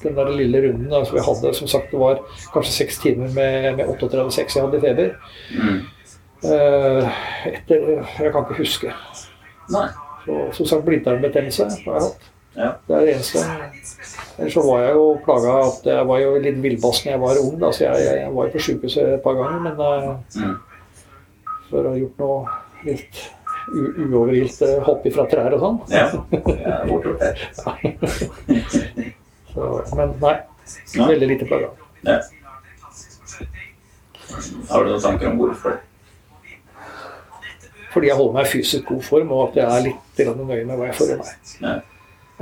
[0.04, 1.54] den der lille runden som vi hadde.
[1.58, 2.20] Som sagt, det var
[2.54, 5.10] kanskje seks timer med, med 38,6 jeg hadde i feber.
[5.56, 5.80] Mm.
[7.50, 7.88] Etter
[8.20, 8.94] Jeg kan ikke huske.
[9.74, 9.88] Nei.
[10.26, 12.30] Så, som sagt, blindtarmbetennelse har jeg hatt.
[12.60, 12.70] Ja.
[12.88, 13.42] Det er det eneste.
[14.40, 17.40] Ellers så var jeg jo plaga at jeg var jo litt villbass da jeg var
[17.42, 17.54] ung.
[17.62, 19.60] Da, så jeg, jeg, jeg var jo på sjukehuset et par ganger.
[19.68, 20.10] Men eh,
[20.40, 20.58] Mm.
[21.70, 22.40] for å ha gjort noe
[22.88, 23.16] litt
[23.74, 25.78] u- uovergilt eh, hopp ifra trær og sånn.
[25.94, 26.06] Ja.
[26.32, 27.36] Jeg er fort her.
[29.54, 29.62] Så,
[29.98, 30.36] men nei.
[30.96, 31.70] Veldig lite plaga.
[32.06, 32.20] Ja.
[34.70, 35.74] Har du noen tanker om hvorfor?
[37.90, 40.76] Fordi jeg holder meg i fysisk god form, og at jeg er litt nøye med
[40.78, 41.30] hva jeg får i meg.
[41.64, 41.72] Ja.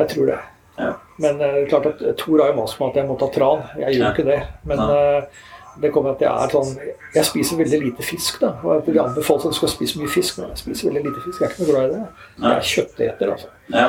[0.02, 0.40] Jeg tror det.
[0.78, 0.92] Ja.
[1.24, 3.62] Men er klart at Tor har jo mast meg at jeg må ta tran.
[3.80, 4.10] Jeg gjør Ja.
[4.12, 4.42] ikke det.
[4.68, 5.22] Men eh,
[5.82, 6.74] det kommer at jeg er sånn
[7.16, 8.54] Jeg spiser veldig lite fisk, da.
[8.64, 11.24] Og jeg det anbefales at du skal spise mye fisk, men jeg spiser veldig lite
[11.26, 11.42] fisk.
[11.42, 12.28] Jeg er ikke noe glad i det.
[12.44, 13.50] Jeg er kjøtteter, altså.
[13.74, 13.88] Ja.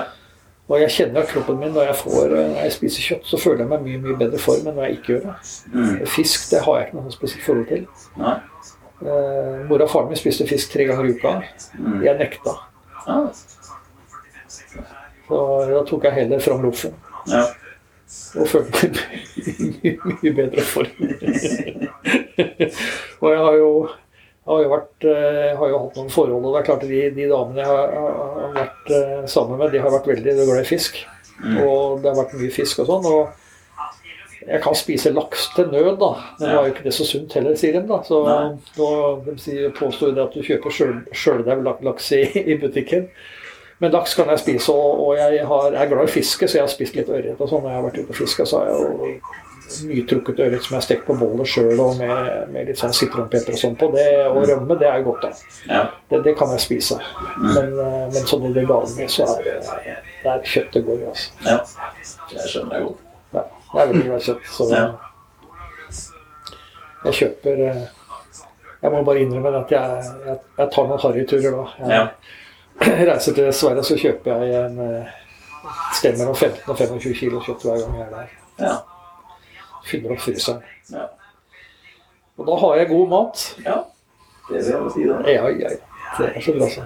[0.68, 3.39] Og jeg kjenner at kroppen min når jeg, får, eh, når jeg spiser kjøtt, så
[3.41, 5.36] føler jeg meg mye mye bedre form enn når jeg ikke gjør det.
[5.72, 5.95] Mm.
[6.12, 7.86] Fisk det har jeg ikke noe spesielt forhold til.
[8.20, 8.34] Nei.
[8.99, 11.32] Eh, Mora og faren min spiste fisk tre ganger i uka.
[11.78, 12.03] Mm.
[12.05, 12.55] Jeg nekta.
[13.07, 13.18] Ja.
[15.28, 15.41] Så
[15.72, 16.93] da tok jeg heller fram loffen.
[17.32, 17.47] Ja.
[18.40, 19.00] Og følte meg
[19.82, 21.09] mye, mye bedre form.
[23.20, 26.54] og jeg har jo, jeg har jo vært eh, har jo hatt noen forhold, og
[26.54, 29.92] det er klart de, de damene jeg har, har vært eh, sammen med, de har
[29.92, 31.02] vært veldig glad i fisk.
[31.42, 31.59] Mm.
[31.66, 33.06] Og det har vært mye fisk og sånn.
[33.12, 36.09] Og jeg kan spise laks til nød, da.
[36.38, 37.82] Men det er jo ikke det så sunt heller, sier de.
[37.90, 37.98] da.
[38.06, 38.38] Så Nei.
[38.78, 38.88] nå
[39.26, 43.11] de påstår de at du kjøper sjøl- sjøldaud laks i, i butikken.
[43.81, 46.59] Men laks kan jeg spise, og, og jeg, har, jeg er glad i fiske, så
[46.59, 47.62] jeg har spist litt ørret og sånn.
[47.62, 49.12] Når jeg har vært ute og fiska, så har jeg jo
[49.85, 53.53] nytrukket ørret som jeg har stekt på bollet sjøl, og med, med litt sånn sitronpepper
[53.55, 53.91] og sånn på.
[53.95, 55.53] Det, og rømme, det er jo godt, da.
[55.68, 55.83] Ja.
[56.11, 56.97] Det, det kan jeg spise.
[57.43, 59.59] Men, eh, men sånn i det gale så er det,
[60.24, 61.37] det er kjøttet går i, altså.
[61.45, 61.59] ja.
[62.33, 63.05] Jeg skjønner deg godt.
[63.37, 64.85] Ja, jeg er veldig glad i kjøtt, så Ja.
[67.05, 67.81] jeg kjøper eh,
[68.83, 71.64] Jeg må bare innrømme at jeg, jeg, jeg tar noen harryturer da.
[71.83, 72.05] Jeg Ja.
[73.11, 75.14] reiser til Sverige, så kjøper jeg en eh,
[75.68, 78.35] et sted mellom 15 og 25 kilo kjøtt hver gang jeg er der.
[78.62, 78.74] Ja.
[79.89, 80.62] Fyller opp fryseren.
[80.93, 81.09] Ja.
[82.39, 83.47] Og da har jeg god mat.
[83.66, 83.79] ja.
[84.49, 85.16] Det vil jeg si, da.
[85.29, 85.76] Ja, ja, ja.
[86.18, 86.83] Det er så bra, så.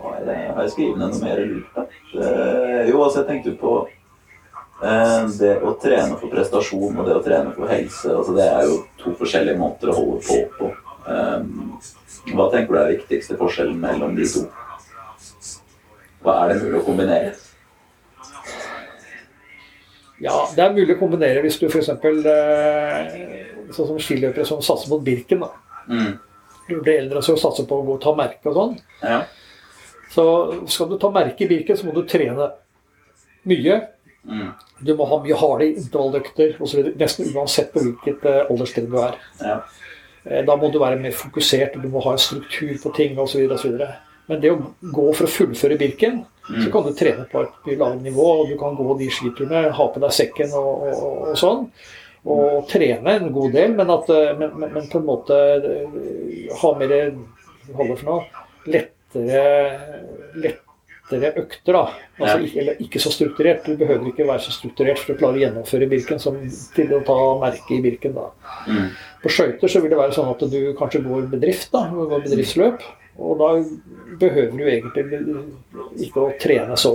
[0.00, 1.80] Har jeg, har skrevet ned noe mer lurt?
[2.16, 3.72] Eh, jo, altså jeg tenkte på
[4.80, 8.08] eh, det å trene for prestasjon og det å trene for helse.
[8.14, 10.72] altså Det er jo to forskjellige måter å holde på på.
[12.32, 14.46] Hva tenker du er viktigste forskjellen mellom de to?
[16.24, 17.34] Hva er det mulig å kombinere?
[20.22, 21.90] Ja, det er mulig å kombinere hvis du f.eks.
[21.92, 23.16] Eh,
[23.76, 25.44] sånn som skiløpere som satser mot Birken.
[25.44, 25.50] da.
[25.86, 26.14] Mm.
[26.66, 28.78] Du blir eldre så satser på å gå og ta merke og sånn.
[29.04, 29.20] Ja.
[30.10, 30.24] Så
[30.72, 32.48] skal du ta merke i Birken, så må du trene
[33.46, 33.80] mye.
[34.26, 34.48] Mm.
[34.82, 36.90] Du må ha mye harde intervalløkter osv.
[36.98, 39.20] Nesten uansett på hvilket eh, alderstrinn du er.
[39.42, 39.60] Ja.
[40.26, 43.46] Eh, Da må du være mer fokusert, du må ha en struktur på ting osv.
[44.26, 47.78] Men det å gå for å fullføre Birken, så kan du trene på et mye
[47.78, 48.26] lavere nivå.
[48.40, 51.64] og Du kan gå de skiturene, ha på deg sekken og, og, og sånn.
[52.26, 56.72] Og trene en god del, men, at, eh, men, men, på en måte eh, ha
[56.78, 56.94] mer
[57.76, 59.44] holder for noe, lettere,
[60.42, 61.76] lettere økter.
[61.76, 61.84] da.
[62.18, 63.66] Altså, ikke, eller ikke så strukturert.
[63.66, 66.40] Du behøver ikke være så strukturert for å klare å gjennomføre Birken som
[66.74, 68.18] til å ta merke i Birken.
[68.18, 68.26] da.
[68.66, 68.88] Mm.
[69.26, 72.84] På skøyter så vil det være sånn at du kanskje går bedrift, da, går bedriftsløp.
[73.16, 73.48] Og da
[74.20, 75.04] behøver du egentlig
[76.06, 76.92] ikke å trene så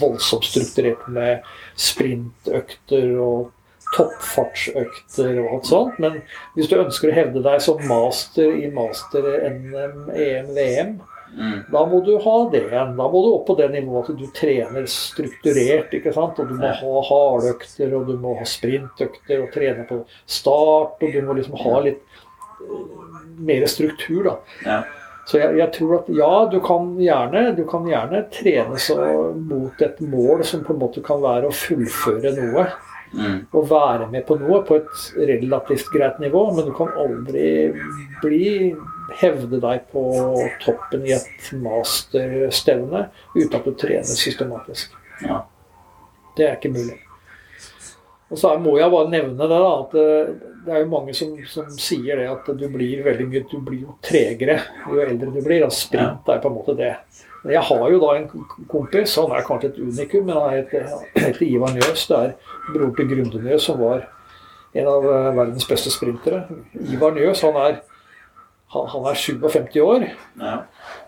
[0.00, 1.46] voldsomt strukturert med
[1.78, 3.52] sprintøkter og
[3.94, 6.02] toppfartsøkter og alt sånt.
[6.02, 6.18] Men
[6.56, 10.92] hvis du ønsker å hevde deg som master i master NM, EM, VM,
[11.36, 11.58] Mm.
[11.70, 12.96] da må du ha det igjen.
[12.98, 15.94] Da må du opp på det nivået at du trener strukturert.
[15.94, 16.38] ikke sant?
[16.42, 20.98] Og du må ha hardøkter, og du må ha sprintøkter, og trene på start.
[21.00, 22.80] Og du må liksom ha litt eh,
[23.50, 24.36] mer struktur, da.
[24.66, 24.80] Ja.
[25.30, 28.96] Så jeg, jeg tror at ja, du kan gjerne du kan gjerne trene så
[29.36, 32.64] mot et mål som på en måte kan være å fullføre noe.
[33.10, 33.36] Mm.
[33.50, 37.46] Å være med på noe på et relativt greit nivå, men du kan aldri
[38.22, 38.50] bli
[39.20, 40.02] hevde deg på
[40.62, 43.06] toppen i et masterstevne
[43.36, 44.96] uten at du trener systematisk.
[45.24, 45.44] Ja.
[46.36, 46.98] Det er ikke mulig.
[48.30, 50.28] Og så må jeg bare nevne det, da, at eh,
[50.64, 53.80] det er jo mange som, som sier det at du blir veldig mye Du blir
[53.88, 55.64] jo tregere jo eldre du blir.
[55.66, 56.92] Og sprint er på en måte det.
[57.48, 58.26] Jeg har jo da en
[58.68, 62.06] kompis, han er kanskje et unikum, men han heter, han heter Ivar Njøs.
[62.10, 62.34] Det er
[62.74, 64.04] bror til Grunde Njøs, som var
[64.76, 66.44] en av eh, verdens beste sprintere.
[66.92, 67.80] Ivar Njøs han er,
[68.74, 70.04] han, han er 57 år,
[70.40, 70.56] Ja.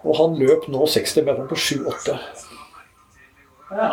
[0.04, 2.16] og han løp nå 60 meter på 7-8.
[3.76, 3.92] ja.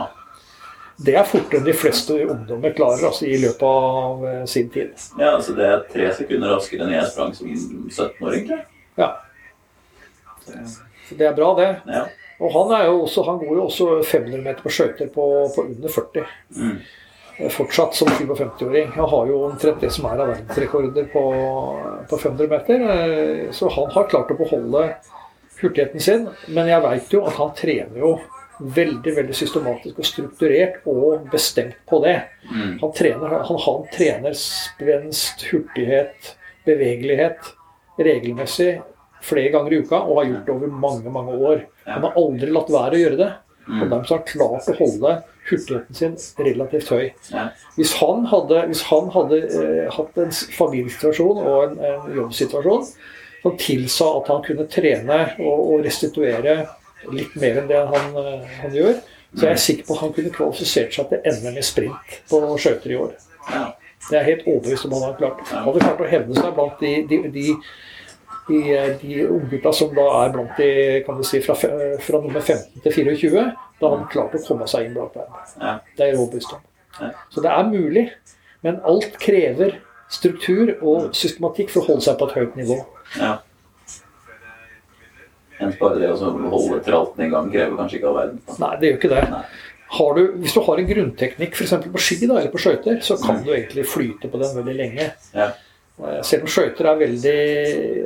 [1.00, 4.90] Det er fortere enn de fleste ungdommer klarer altså, i løpet av eh, sin tid.
[5.16, 7.54] Ja, altså det er tre sekunder raskere enn jeg sprang som
[7.88, 8.50] 17-åring.
[9.00, 9.14] Ja,
[10.44, 11.70] så Det er bra, det.
[11.88, 12.04] Ja.
[12.40, 15.24] Og han, er jo også, han går jo også 500 meter på skøyter på,
[15.56, 16.26] på under 40.
[16.56, 16.76] Mm.
[17.56, 18.90] Fortsatt som 57-åring.
[18.96, 21.22] Han har jo omtrent det som er av verdensrekorder på,
[22.10, 22.82] på 500 meter.
[22.90, 24.90] eh, Så han har klart å beholde
[25.62, 26.28] hurtigheten sin.
[26.48, 28.12] Men jeg veit jo at han trener jo
[28.60, 32.18] veldig veldig systematisk og strukturert og bestemt på det.
[32.52, 32.74] Mm.
[32.82, 36.34] Han trener, han, han trener spenst, hurtighet,
[36.68, 37.54] bevegelighet
[38.00, 38.82] regelmessig
[39.24, 41.64] flere ganger i uka og har gjort det over mange mange år.
[41.88, 43.32] Han har aldri latt være å gjøre det.
[43.70, 43.90] Og Mm.
[43.90, 45.10] dermed har han klart å holde
[45.50, 47.10] hurtigheten sin relativt høy.
[47.76, 52.90] Hvis han hadde, hvis han hadde eh, hatt en familiesituasjon og en, en jobbsituasjon
[53.42, 56.60] som tilsa at han kunne trene og, og restituere
[57.16, 58.96] litt mer enn det han, eh, han gjør,
[59.36, 62.42] så er jeg sikker på at han kunne kvalifisert seg til NM i sprint på
[62.58, 63.14] skøyter i år.
[64.10, 65.42] Det er helt overbevist om han hadde klart.
[65.52, 67.46] Han hadde klart å hevne seg blant de, de, de,
[68.50, 68.62] de,
[69.02, 70.70] de unggutta som da er blant de
[71.06, 73.46] kan du si, fra, fra nummer 15 til 24.
[73.80, 75.38] Da hadde han klart å komme seg inn blant dem.
[75.62, 75.76] Ja.
[75.98, 76.66] Det er overbevist om.
[77.00, 77.12] Ja.
[77.32, 78.08] Så det er mulig,
[78.66, 79.78] men alt krever
[80.12, 82.82] struktur og systematikk for å holde seg på et høyt nivå.
[83.20, 83.38] ja.
[85.60, 88.38] Enn bare det å holde tralten i gang krever kanskje ikke all verden.
[88.62, 89.24] Nei, det gjør ikke det.
[89.98, 91.74] Har du, hvis du har en grunnteknikk f.eks.
[91.90, 95.10] på ski da, eller på skøyter, så kan du egentlig flyte på den veldig lenge.
[95.36, 95.50] Ja.
[96.24, 97.40] Selv om skøyter er veldig,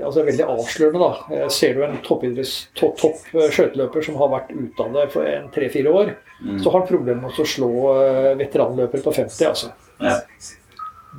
[0.07, 1.41] altså veldig avslørende, da.
[1.53, 2.23] Ser du en topp
[2.79, 3.03] topp
[3.35, 6.13] eh, skøyteløper som har vært ute av det for en tre-fire år,
[6.43, 6.57] Mm.
[6.59, 7.67] så har han problemer med å slå
[8.01, 9.45] eh, veteranløpere på 50.
[9.47, 9.69] altså.
[10.01, 10.17] Ja.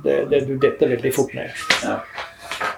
[0.03, 1.49] Det, det, du detter veldig fort ned.
[1.81, 1.95] Ja.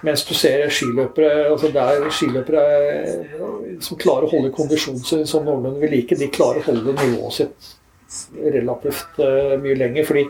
[0.05, 2.63] Mens du ser skiløpere altså der skiløpere
[3.01, 3.41] eh,
[3.83, 7.35] som klarer å holde kondisjonen sin sånn noenlunde ved like, de klarer å holde nivået
[7.41, 7.73] sitt
[8.55, 9.19] relativt
[9.65, 10.07] mye lenger.
[10.07, 10.23] Fordi,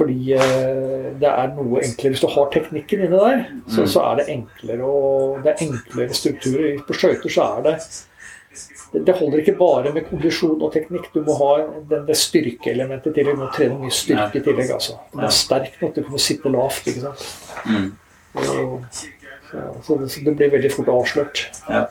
[0.00, 3.90] fordi eh, det er noe enklere Hvis du har teknikken inne der, så, Mm.
[3.94, 6.78] så er det enklere og det er enklere strukturer.
[6.88, 7.74] På skøyter så er det
[8.90, 11.04] det det holder ikke bare med kondisjon og teknikk.
[11.14, 11.50] Du må ha
[11.92, 13.36] den, det styrkeelementet i tillegg.
[13.38, 14.72] Du må trene mye styrke i tillegg.
[14.74, 14.96] altså.
[15.14, 16.88] Du er sterk nok til å kunne sitte lavt.
[16.90, 17.22] ikke sant?
[17.70, 17.92] Mm.
[18.34, 18.82] Og,
[19.46, 21.44] så, så det, så det blir veldig fort avslørt.
[21.68, 21.84] ja.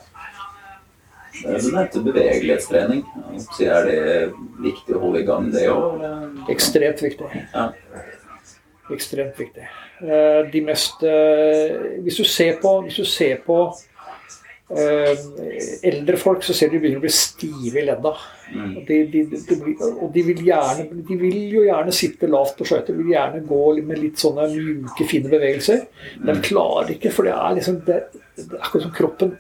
[1.43, 3.03] Det Du nevnte bevegelighetstrening.
[3.63, 3.99] Er det
[4.63, 6.03] viktig å holde i gang det òg?
[6.51, 7.29] Ekstremt viktig.
[7.53, 7.69] Ja.
[8.91, 9.67] Ekstremt viktig.
[10.01, 13.59] Eh, De mest eh, Hvis du ser på, hvis du ser på
[14.71, 15.13] eh,
[15.83, 18.13] eldre folk, så ser du de begynner å bli stive i ledda.
[18.49, 18.73] Mm.
[18.79, 19.59] Og de, de, de,
[19.91, 22.97] og de vil, gjerne, de vil jo gjerne sitte lavt på skøyter.
[22.97, 25.85] Vil gjerne gå med litt sånne mjuke, fine bevegelser.
[26.23, 28.03] Men de klarer ikke, for det er liksom det,
[28.39, 29.35] det er akkurat som kroppen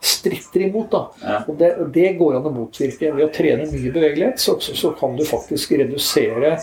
[0.00, 0.90] stritter imot.
[0.90, 1.02] da.
[1.46, 3.12] Og det, det går an å motvirke.
[3.16, 6.56] Ved å trene mye bevegelighet, så, så, så kan du faktisk redusere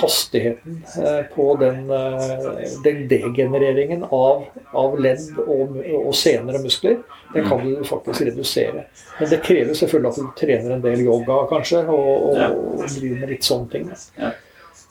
[0.00, 6.98] hastigheten eh, på den, eh, den degenereringen av, av ledd og, og sener og muskler.
[7.34, 8.86] Den kan du faktisk redusere.
[9.20, 12.42] Men det krever selvfølgelig at du trener en del yoga, kanskje, og, og,
[12.80, 13.88] og driver med litt sånne ting.
[14.20, 14.34] Ja.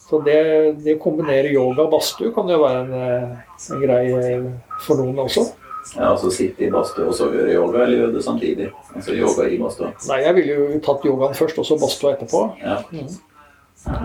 [0.06, 0.39] Så det,
[0.86, 4.50] det å kombinere yoga og badstue kan jo være en, eh, en grei eh,
[4.86, 5.48] for noen også.
[5.94, 8.72] Ja, altså sitte i badstue og så gjøre yoga, eller gjøre det samtidig?
[8.96, 9.92] Altså yoga i badstua.
[10.10, 12.42] Nei, jeg ville jo tatt yogaen først, og så badstua etterpå.
[12.64, 12.80] Ja.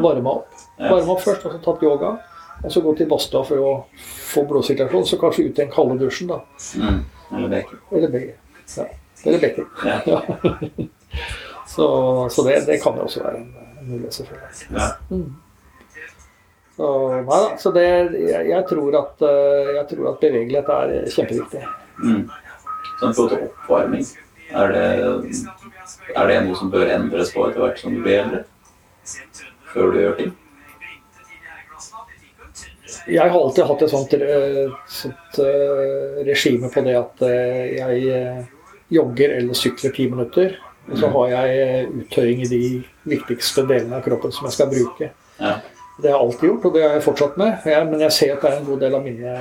[0.04, 0.60] Varma opp.
[0.78, 2.12] Varma opp først, og så tatt yoga.
[2.60, 3.72] Og så gå til badstua for å
[4.30, 5.06] få blodsirkulasjon.
[5.08, 6.42] Så kanskje ut i den kalde dusjen, da.
[6.76, 6.98] Mm.
[7.38, 7.78] Eller bekken.
[7.96, 8.34] Eller begge.
[8.76, 8.86] Ja.
[9.24, 9.70] Eller bekken.
[9.84, 10.00] Ja.
[10.10, 10.86] Ja.
[11.66, 13.48] så så det, det kan jo også være en,
[13.82, 14.68] mulighet, selvfølgelig.
[14.70, 14.86] Ja.
[16.80, 21.64] Så, da, så det, jeg, jeg, tror at, eh, jeg tror at bevegelighet er kjempeviktig.
[22.00, 22.20] Mm.
[23.02, 24.06] Sånn forhold til oppvarming,
[24.62, 24.84] er det,
[26.14, 28.40] er det noe som bør endres på etter hvert som du blir eldre?
[29.74, 30.30] Før du gjør ting?
[33.10, 38.46] Jeg har alltid hatt et sånt, eh, sånt eh, regime på det at jeg
[38.96, 40.56] jogger eller sykler ti minutter.
[40.88, 42.62] Og så har jeg uttøying i de
[43.12, 45.10] viktigste delene av kroppen som jeg skal bruke.
[45.36, 45.58] Ja.
[46.00, 47.66] Det har jeg alltid gjort, og det har jeg fortsatt med.
[47.66, 49.36] Jeg, men jeg ser at det er en god del av mine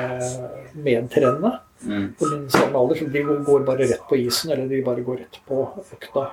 [0.85, 2.13] medtrenende Mm.
[2.19, 5.17] på min samme alder, som de går bare rett på isen, eller de bare går
[5.21, 5.61] rett på
[5.95, 6.25] økta.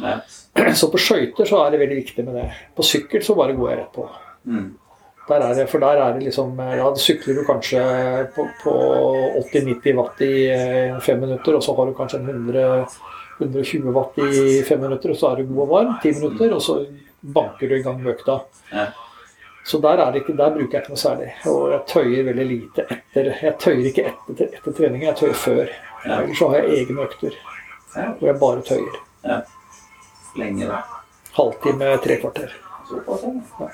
[0.00, 0.14] Ja.
[0.72, 2.44] Så på skøyter så er det veldig viktig med det.
[2.74, 4.06] På sykkel så bare går jeg rett på.
[4.48, 4.70] Mm.
[5.28, 7.84] Der er det, for der er det liksom Ja, sykler du kanskje
[8.34, 8.72] på, på
[9.52, 12.64] 80-90 watt i eh, fem minutter, og så har du kanskje 100,
[13.40, 15.94] 120 watt i fem minutter, og så er du god og varm.
[16.00, 16.78] Ti minutter, og så
[17.20, 18.40] banker du i gang med økta.
[18.72, 18.88] Ja.
[19.64, 21.30] Så der, er det ikke, der bruker jeg ikke noe særlig.
[21.48, 23.30] Og jeg tøyer veldig lite etter.
[23.42, 25.70] Jeg tøyer ikke etter, etter trening, jeg tøyer før.
[26.04, 26.18] Ja.
[26.20, 27.36] Ellers så har jeg egne økter
[27.94, 28.04] Ja.
[28.18, 28.98] hvor jeg bare tøyer.
[30.36, 30.82] Lenge, da.
[31.38, 32.52] Halvtime, tre kvarter.
[32.92, 33.68] Ja.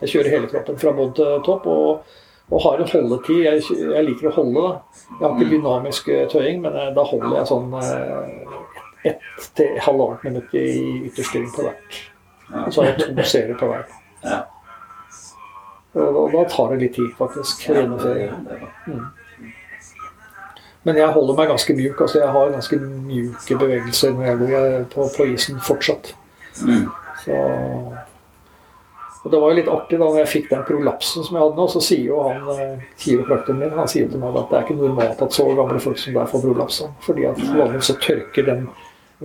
[0.00, 2.16] Jeg kjører hele kroppen fra bånn til topp og,
[2.50, 3.44] og har en holdetid.
[3.44, 3.62] Jeg,
[3.94, 4.64] jeg liker å holde.
[4.64, 5.04] da.
[5.12, 9.78] Jeg har ikke dynamisk eh, tøying, men eh, da holder jeg sånn eh, ett til
[9.86, 10.66] halvannet minutt i
[11.06, 12.00] ytterstilling på hvert.
[12.64, 13.86] Og så har jeg to serier på hver.
[14.24, 14.40] Ja.
[15.94, 17.68] Og da, tar det litt tid, faktisk.
[17.70, 18.30] å gjennomføre.
[18.48, 19.02] det-
[20.84, 22.00] Men jeg holder meg ganske mjuk.
[22.00, 26.14] altså Jeg har ganske mjuke bevegelser når jeg går på, på isen fortsatt.
[26.62, 26.90] Mm.
[27.24, 27.32] Så
[29.24, 31.56] og Det var jo litt artig da når jeg fikk den prolapsen som jeg hadde
[31.56, 34.66] nå, så sier jo han eh, kiropraktoren min han sier til meg at det er
[34.66, 36.82] ikke normalt at så gamle folk som deg får prolaps.
[37.06, 38.66] Fordi at vanligvis så tørker den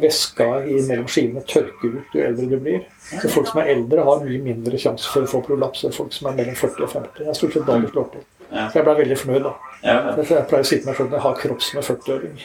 [0.01, 2.79] væska i mellom skivene tørker ut jo eldre du blir.
[3.09, 6.11] Så folk som er eldre, har mye mindre sjanse for å få prolaps enn folk
[6.15, 7.09] som er mellom 40 og 50.
[7.19, 8.23] Det er stort sett da det slår til.
[8.49, 9.51] Så jeg ble veldig fornøyd, da.
[9.83, 9.99] Ja, ja.
[10.17, 12.35] Jeg pleier å si til meg selv at jeg har kropp som en 40-åring.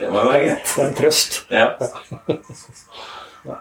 [0.00, 0.70] Det må være greit.
[0.70, 1.32] Det er en trøst.
[1.50, 1.68] Ja.
[3.44, 3.56] Ja,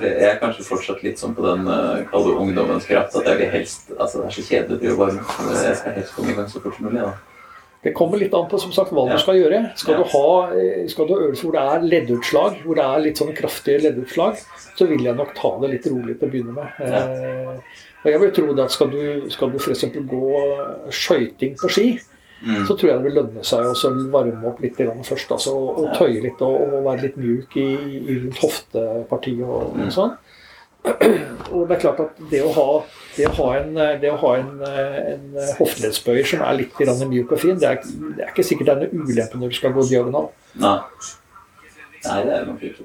[0.00, 3.16] Jeg er kanskje fortsatt litt sånn på den uh, kall ungdommens kraft.
[3.18, 5.18] At jeg vil helst Altså, det er så kjedelig å drive varm.
[5.60, 7.02] Jeg skal helst komme i gang så fort som mulig.
[7.02, 7.04] da.
[7.84, 9.58] Det kommer litt an på som sagt, hva du skal gjøre.
[9.76, 13.02] Skal du ha eh, skal du ha øvelser hvor det er leddutslag, hvor det er
[13.04, 14.40] litt sånne kraftige leddutslag,
[14.78, 16.80] så vil jeg nok ta det litt rolig til å begynne med.
[16.80, 19.84] Eh, og jeg vil tro det at skal du, skal du f.eks.
[20.10, 20.32] gå
[20.90, 21.86] skøyting på ski,
[22.44, 22.66] Mm.
[22.68, 25.30] så tror jeg det vil lønne seg å varme opp litt først.
[25.32, 27.64] Altså, og tøye litt og, og være litt mjuk i,
[28.04, 29.86] i rundt hoftepartiet og, Mm.
[29.86, 30.12] og sånn.
[30.84, 32.68] Og det er klart at det å ha,
[33.16, 37.40] det å ha en, det å ha en, en hofteleddsbøyer som er litt myk og
[37.40, 37.78] fin, det er,
[38.16, 40.28] det er ikke sikkert det er noe ulempe når du skal gå diagonal.
[40.60, 40.76] Nei.
[42.04, 42.84] Nei, det er nok ikke.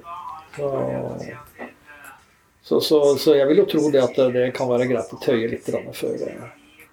[2.62, 5.50] Så, så, så, jeg vil jo tro det at det kan være greit å tøye
[5.50, 6.16] litt før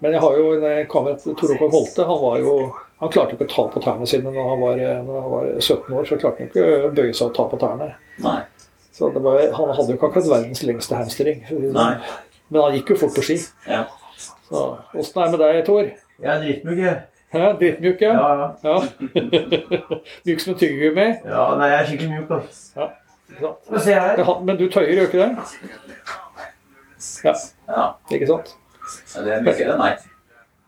[0.01, 2.58] Men jeg har jo en kamerat, Tor Håkon Holte, han var jo
[2.97, 5.93] han klarte ikke å ta på tærne sine når han, var, når han var 17
[5.93, 6.05] år.
[6.10, 7.91] Så klarte han ikke å bøye seg og ta på tærne.
[8.24, 8.39] Nei.
[8.98, 11.43] Så det var, Han hadde jo ikke akkurat verdens lengste hamstring.
[11.76, 11.91] Nei.
[12.50, 13.38] Men han gikk jo fort på ski.
[13.68, 13.84] Ja.
[14.48, 14.64] Så
[14.98, 15.89] Åssen er det med deg, Tor?
[16.24, 17.02] Jeg er dritmjuk, jeg.
[17.36, 17.41] Hæ?
[17.60, 18.14] Drittmjuk, ja?
[18.16, 18.48] Ja, ja.
[18.64, 18.78] ja.
[20.26, 21.08] Mjuk som en tyggegummi?
[21.28, 22.88] ja, nei, jeg er skikkelig mjuk, altså.
[23.41, 23.52] Ja.
[23.70, 24.24] Men se her.
[24.24, 25.30] Men Men du tøyer, gjør ikke det?
[27.28, 27.34] Ja,
[27.68, 27.88] ja.
[28.16, 28.56] ikke sant?
[29.14, 30.06] Ja, Det er mykere enn meg.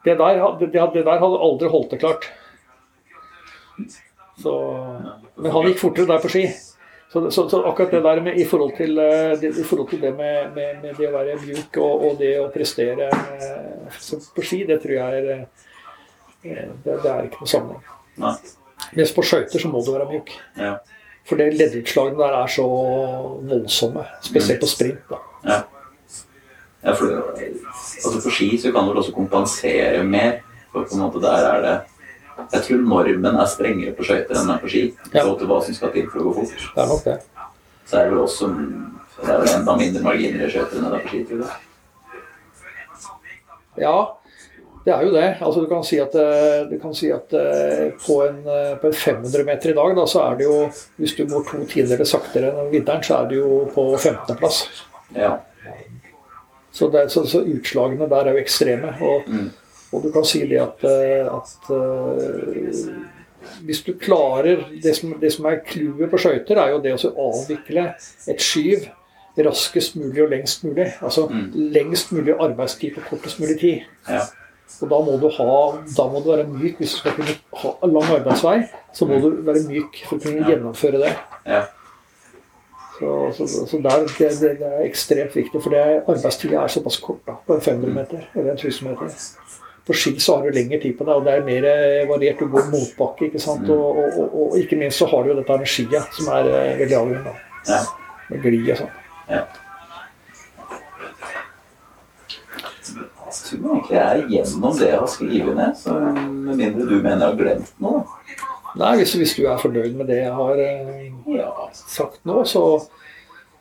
[0.05, 2.27] Det der, det der hadde aldri holdt det klart.
[4.39, 4.53] Så,
[5.39, 6.43] men han gikk fortere der på ski.
[7.09, 10.01] Så, så, så akkurat det der med, i forhold til eh, det, i forhold til
[10.01, 13.95] det med, med, med det å være mjuk og, og det å prestere eh,
[14.35, 15.41] på ski, det tror jeg er eh,
[16.43, 17.95] det, det er ikke noe sammenheng.
[18.21, 18.35] Nei.
[18.93, 20.29] Mens på skøyter så må du være mjuk.
[20.59, 20.75] Ja.
[21.27, 22.67] For det leddutslagene der er så
[23.49, 24.05] voldsomme.
[24.25, 25.01] Spesielt på sprint.
[25.09, 25.19] da.
[25.49, 25.59] Ja.
[26.85, 30.43] ja for altså på ski så kan du også kompensere mer.
[30.71, 31.75] For på en måte der er det
[32.53, 34.83] Jeg tror normen er strengere på skøyter enn på ski.
[35.13, 35.23] Ja.
[35.25, 36.69] Så til hva som skal til for å gå fort.
[36.75, 37.17] Det er nok det.
[37.89, 38.49] Så er det vel også
[39.19, 41.25] det er vel enda mindre marginer i skøyter enn det er på ski.
[41.27, 41.51] tror jeg.
[43.79, 43.97] Ja,
[44.85, 45.27] det er jo det.
[45.43, 48.89] Altså, du kan si at, eh, du kan si at eh, på, en, eh, på
[48.89, 50.57] en 500 meter i dag, da, så er det jo
[50.97, 54.63] Hvis du går to tiendedeler saktere enn vinteren, så er det jo på 15.-plass.
[55.15, 55.35] Ja.
[56.71, 58.95] Så, så, så utslagene der er jo ekstreme.
[59.01, 59.49] Og, Mm.
[59.93, 62.85] Og du kan si det at, eh, at eh,
[63.65, 67.13] hvis du klarer Det som, det som er clouet på skøyter, er jo det å
[67.29, 67.87] avvikle
[68.27, 68.87] et skyv
[69.39, 70.89] raskest mulig og lengst mulig.
[71.01, 71.51] Altså Mm.
[71.71, 73.81] lengst mulig arbeidstid på kortest mulig tid.
[74.09, 74.21] ja.
[74.81, 75.53] Og da må du ha,
[75.97, 78.67] da må du være myk hvis du skal kunne ha lang arbeidsvei.
[78.93, 80.49] Så må du være myk for å kunne Ja.
[80.55, 81.15] gjennomføre det.
[81.47, 81.63] ja.
[82.99, 86.97] Så, så, så der, det, det, det er ekstremt viktig, for det, arbeidstida er såpass
[86.99, 89.13] kort da, på en 500 meter eller en 1000 meter.
[89.89, 92.37] På ski så har du lengre tid på deg, og det er mer eh, variert.
[92.43, 93.65] Du går motbakke, ikke sant.
[93.65, 93.71] Mm.
[93.73, 96.49] Og, og, og, og ikke minst så har du jo dette med skia, som er
[96.53, 97.33] eh, veldig avgjørende.
[97.71, 97.81] ja.
[98.29, 98.91] Med glid og sånn.
[99.33, 99.39] Ja.
[103.29, 106.95] Jeg tror egentlig jeg er gjennom det jeg har skrevet ned, så med mindre du
[106.97, 107.99] mener jeg har glemt noe.
[108.79, 111.05] Nei, hvis, hvis du er fornøyd med det jeg har eh,
[111.39, 111.49] Ja.
[111.73, 112.63] sagt nå, så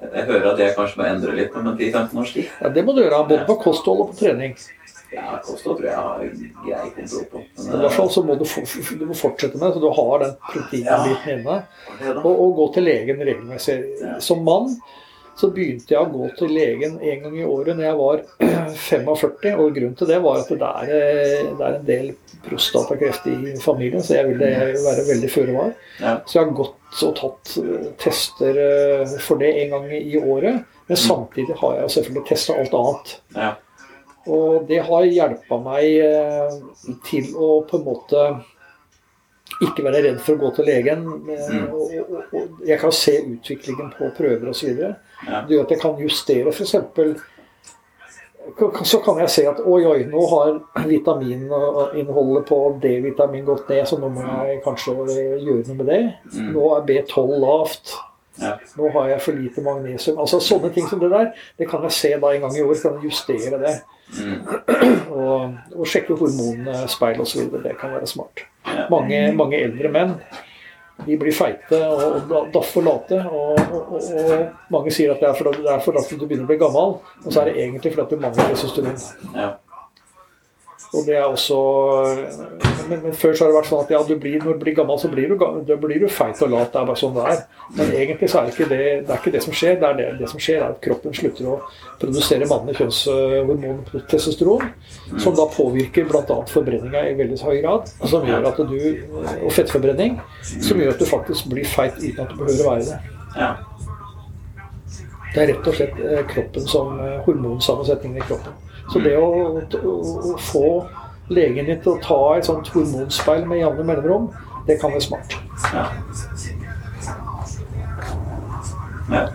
[0.01, 2.51] Jeg hører at jeg kanskje må endre litt om en 10-15 års tid.
[2.62, 3.22] ja, det må du gjøre.
[3.29, 4.53] Både på kosthold og på trening.
[5.15, 6.25] Ja, kosthold tror jeg har
[6.67, 7.43] grei kontroll på.
[7.57, 10.25] Men I hvert fall så må du, du må fortsette med det, så du har
[10.25, 11.59] den proteinbiten inne.
[12.23, 13.79] Og, og gå til legen regelmessig.
[14.25, 14.75] Som mann
[15.39, 18.23] så begynte jeg å gå til legen en gang i året når jeg var
[18.89, 19.53] 45.
[19.55, 20.89] Og grunnen til det var at det er,
[21.61, 22.09] det er en del
[22.43, 24.51] prostatakreft i familien, så jeg ville
[24.83, 25.71] være veldig føre var.
[26.03, 26.17] Ja.
[26.27, 30.67] Så jeg har gått og tatt eh, tester eh, for det en gang i året.
[30.89, 33.17] Men samtidig har jeg selvfølgelig testa alt annet.
[33.37, 33.55] Ja.
[34.29, 36.59] Og det har hjelpa meg eh,
[37.09, 38.24] til å på en måte
[39.64, 41.07] ikke være redd for å gå til legen.
[41.33, 42.61] eh, Mm.
[42.68, 44.76] Jeg kan se utviklingen på prøver osv.
[44.76, 46.74] Det gjør at jeg kan justere f.eks.
[48.89, 50.55] Så kan jeg se at oi, oi, nå har
[50.89, 54.95] vitamininnholdet på D-vitamin gått ned, så nå må jeg kanskje
[55.43, 55.99] gjøre noe med det.
[56.33, 56.53] Mm.
[56.55, 57.93] Nå er B12 lavt.
[58.41, 58.55] Ja.
[58.78, 60.18] Nå har jeg for lite magnesium.
[60.22, 62.74] Altså Sånne ting som det der, det kan jeg se da en gang i år.
[62.82, 63.74] Kan jeg justere det.
[64.18, 64.36] Mm.
[65.12, 67.49] Og, og sjekke hormonspeil osv.
[67.64, 68.45] Det kan være smart.
[68.68, 68.86] Ja.
[68.93, 70.14] Mange, mange eldre menn
[71.07, 73.20] de blir feite og, og da- og late.
[73.30, 76.97] Og, og, og, mange sier at det er fordi at du begynner å bli gammel,
[77.24, 78.99] og så er det egentlig fordi du mangler testosteron.
[79.36, 79.53] Ja.
[80.97, 81.57] Og det er også
[82.89, 84.76] men, men før så har det vært sånn at ja, du blir, når du blir
[84.78, 86.70] gammel, så blir du, da blir du feit og lat.
[86.72, 87.43] Det er bare sånn det er.
[87.76, 89.76] Men egentlig så er det ikke det, det, er ikke det som skjer.
[89.82, 91.59] Det, er det, det som skjer, er at kroppen slutter å
[92.01, 94.72] produsere mannlig kjønnshormon testosteron,
[95.20, 96.39] som da påvirker bl.a.
[96.49, 97.93] forbrenninga i veldig høy grad.
[98.09, 98.78] Som gjør at du,
[99.20, 100.16] og fettforbrenning,
[100.57, 103.16] som gjør at du faktisk blir feit uten at du behøver å være det.
[103.36, 103.53] Ja.
[105.34, 108.57] Det er rett og slett eh, kroppen som eh, hormonsammensetningen i kroppen.
[108.93, 109.28] Så det å,
[109.61, 109.97] å,
[110.32, 110.68] å få
[111.28, 114.30] legen din til å ta et sånt hormonspeil med jevne mellomrom,
[114.68, 115.36] det kan være smart.
[115.74, 115.84] Ja.
[119.09, 119.26] Ja.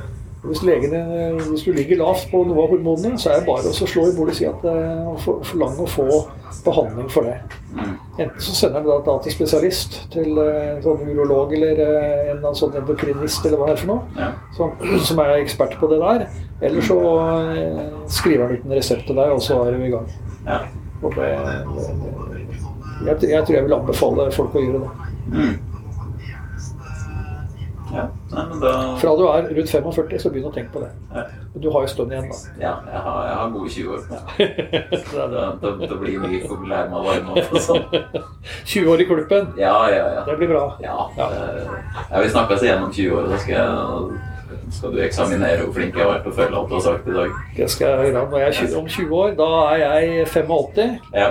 [0.44, 1.00] Hvis, legene,
[1.50, 4.16] hvis du ligger lavt på noe av hormonene, så er det bare å slå i
[4.18, 6.08] bordet og si at eh, og for- forlange å få
[6.66, 7.38] behandling for det.
[7.74, 7.94] Mm.
[8.26, 12.76] Enten så sender de da, til spesialist, til eh, sånn urolog eller eh, en sånn
[12.82, 14.76] endokrinist eller hva det er for noe, som,
[15.08, 16.28] som er ekspert på det der.
[16.64, 17.00] Eller så
[18.12, 20.12] skriver han ut en resept til deg, og så er du i gang.
[20.48, 20.60] Ja.
[21.04, 21.32] Og det,
[21.76, 21.88] det,
[23.08, 25.50] jeg, jeg tror jeg vil anbefale folk å gjøre det.
[27.94, 28.04] Ja.
[28.34, 30.90] Nei, da Fra du er rundt 45, så begynn å tenke på det.
[31.14, 31.24] Ja.
[31.54, 32.40] Men du har jo stund igjen, da.
[32.62, 34.02] Ja, jeg har, jeg har gode 20 år.
[34.44, 35.90] Er Det, det.
[35.90, 36.40] det, blir mye
[36.74, 37.86] lære meg å varme opp og sånn.
[38.74, 40.24] 20 år i klubben, Ja, ja, ja.
[40.28, 40.66] det blir bra.
[40.84, 41.30] Ja, Ja.
[42.10, 45.96] ja vi snakkes oss igjennom 20 år, så skal, jeg, skal du eksaminere hvor flink
[45.96, 47.38] jeg har vært til å følge alt du har sagt i dag.
[47.58, 48.26] Det skal jeg gjøre.
[48.34, 50.98] Når jeg er 20, om 20 år, da er jeg 85.
[51.14, 51.30] Ja.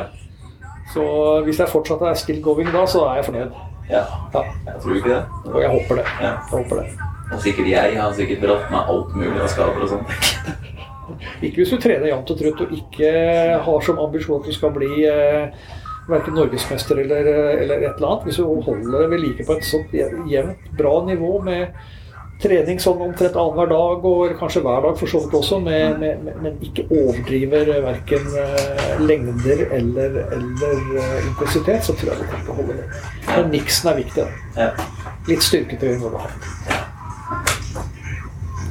[0.92, 1.04] Så
[1.46, 3.60] hvis jeg fortsatt er still going da, så er jeg fornøyd.
[3.92, 4.02] Ja.
[4.32, 5.22] Jeg tror ikke det.
[5.52, 6.06] Og jeg håper det.
[6.18, 6.32] Ja.
[6.32, 7.10] Jeg håper det.
[7.32, 10.18] Og sikkert jeg har sikkert dratt meg alt mulig av skader og sånt.
[11.44, 13.12] Ikke hvis du trener jevnt og trutt og ikke
[13.66, 15.72] har som ambisjon at du skal bli eh,
[16.08, 17.28] verken norgesmester eller,
[17.62, 18.28] eller et eller annet.
[18.28, 21.82] Hvis du holder deg ved like på et sånt jevnt, bra nivå med
[22.42, 26.24] trening sånn omtrent annenhver dag, og kanskje hver dag for så vidt også, med, med,
[26.26, 32.32] med, men ikke overdriver verken eh, lengder eller, eller eh, intensitet, så tror jeg du
[32.32, 32.88] kan holde det.
[33.30, 34.26] Men miksen er viktig.
[34.26, 34.66] Da.
[34.66, 34.88] Ja.
[35.30, 36.30] Litt styrketrening må du ha.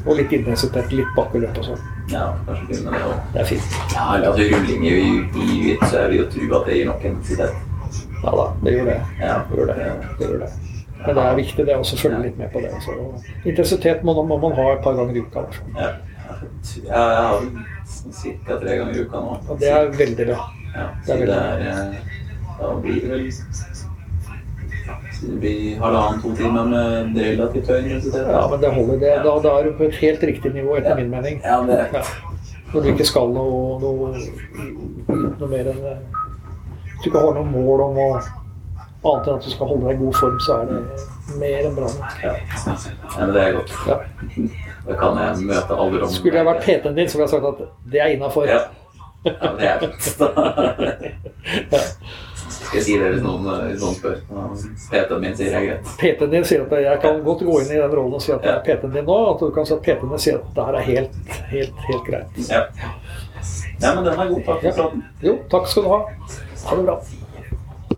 [0.02, 1.84] Og litt intensitet, litt bakkeløp og sånn.
[2.12, 3.20] ja, kanskje begynne med det òg.
[3.34, 3.76] Det er fint.
[3.94, 7.68] Ja, eller altså rulling i jiu-jitsu, vil jo tro at det gir nok intensitet.
[8.22, 9.00] Ja da, det gjør det.
[9.22, 9.38] Ja.
[9.50, 9.78] Det gjør det.
[10.20, 10.52] det, gjør det.
[11.06, 12.72] Men det er viktig det å følge litt med på det.
[12.86, 12.95] Så
[13.49, 15.45] intensitet må, må man ha et par ganger i uka.
[15.76, 15.91] Ja.
[16.88, 17.41] Ja, jeg har
[18.47, 18.58] ca.
[18.62, 19.38] tre ganger i uka nå.
[19.49, 20.39] Og det er veldig bra.
[20.72, 21.95] Ja, Det er det veldig er eh,
[22.60, 23.32] Da blir det vel
[25.22, 28.30] det blir halvannen-to timer med relativt høy intensitet.
[28.34, 28.95] Ja, men det holder.
[29.04, 29.12] Det.
[29.26, 31.38] Da, da er du på et helt riktig nivå, etter min mening.
[31.45, 32.02] Ja, det Ja.
[32.74, 34.10] Når du ikke skal noe, noe,
[35.12, 35.82] noe mer enn
[37.02, 38.08] du ikke har noe mål om å
[39.04, 40.80] annet enn at du skal holde deg i god form, så er det
[41.41, 42.18] mer enn bra nok.
[42.24, 42.34] ja.
[42.36, 42.76] ja,
[43.20, 43.72] men det er godt.
[43.88, 43.97] Ja.
[44.88, 46.12] Da kan jeg møte alle rom.
[46.14, 48.49] Skulle jeg vært PT-en din, så ville jeg sagt at det er innafor.
[48.49, 48.62] Ja.
[49.26, 50.04] ja, det er fint.
[52.72, 54.18] Skal jeg si det hvis noen, hvis noen spør?
[54.91, 55.89] PT-en min sier er greit.
[55.99, 58.45] PT-en din sier at jeg kan godt gå inn i den rollen og si at
[58.45, 59.18] det er PT-en din nå.
[59.34, 61.18] At du kan si at PT-en din sier at det her er helt,
[61.52, 62.39] helt, helt greit.
[62.47, 62.64] Ja.
[63.82, 64.45] ja, men den er god.
[64.47, 65.04] Takk for praten.
[65.26, 65.99] Jo, takk skal du ha.
[66.62, 66.97] Ha det bra.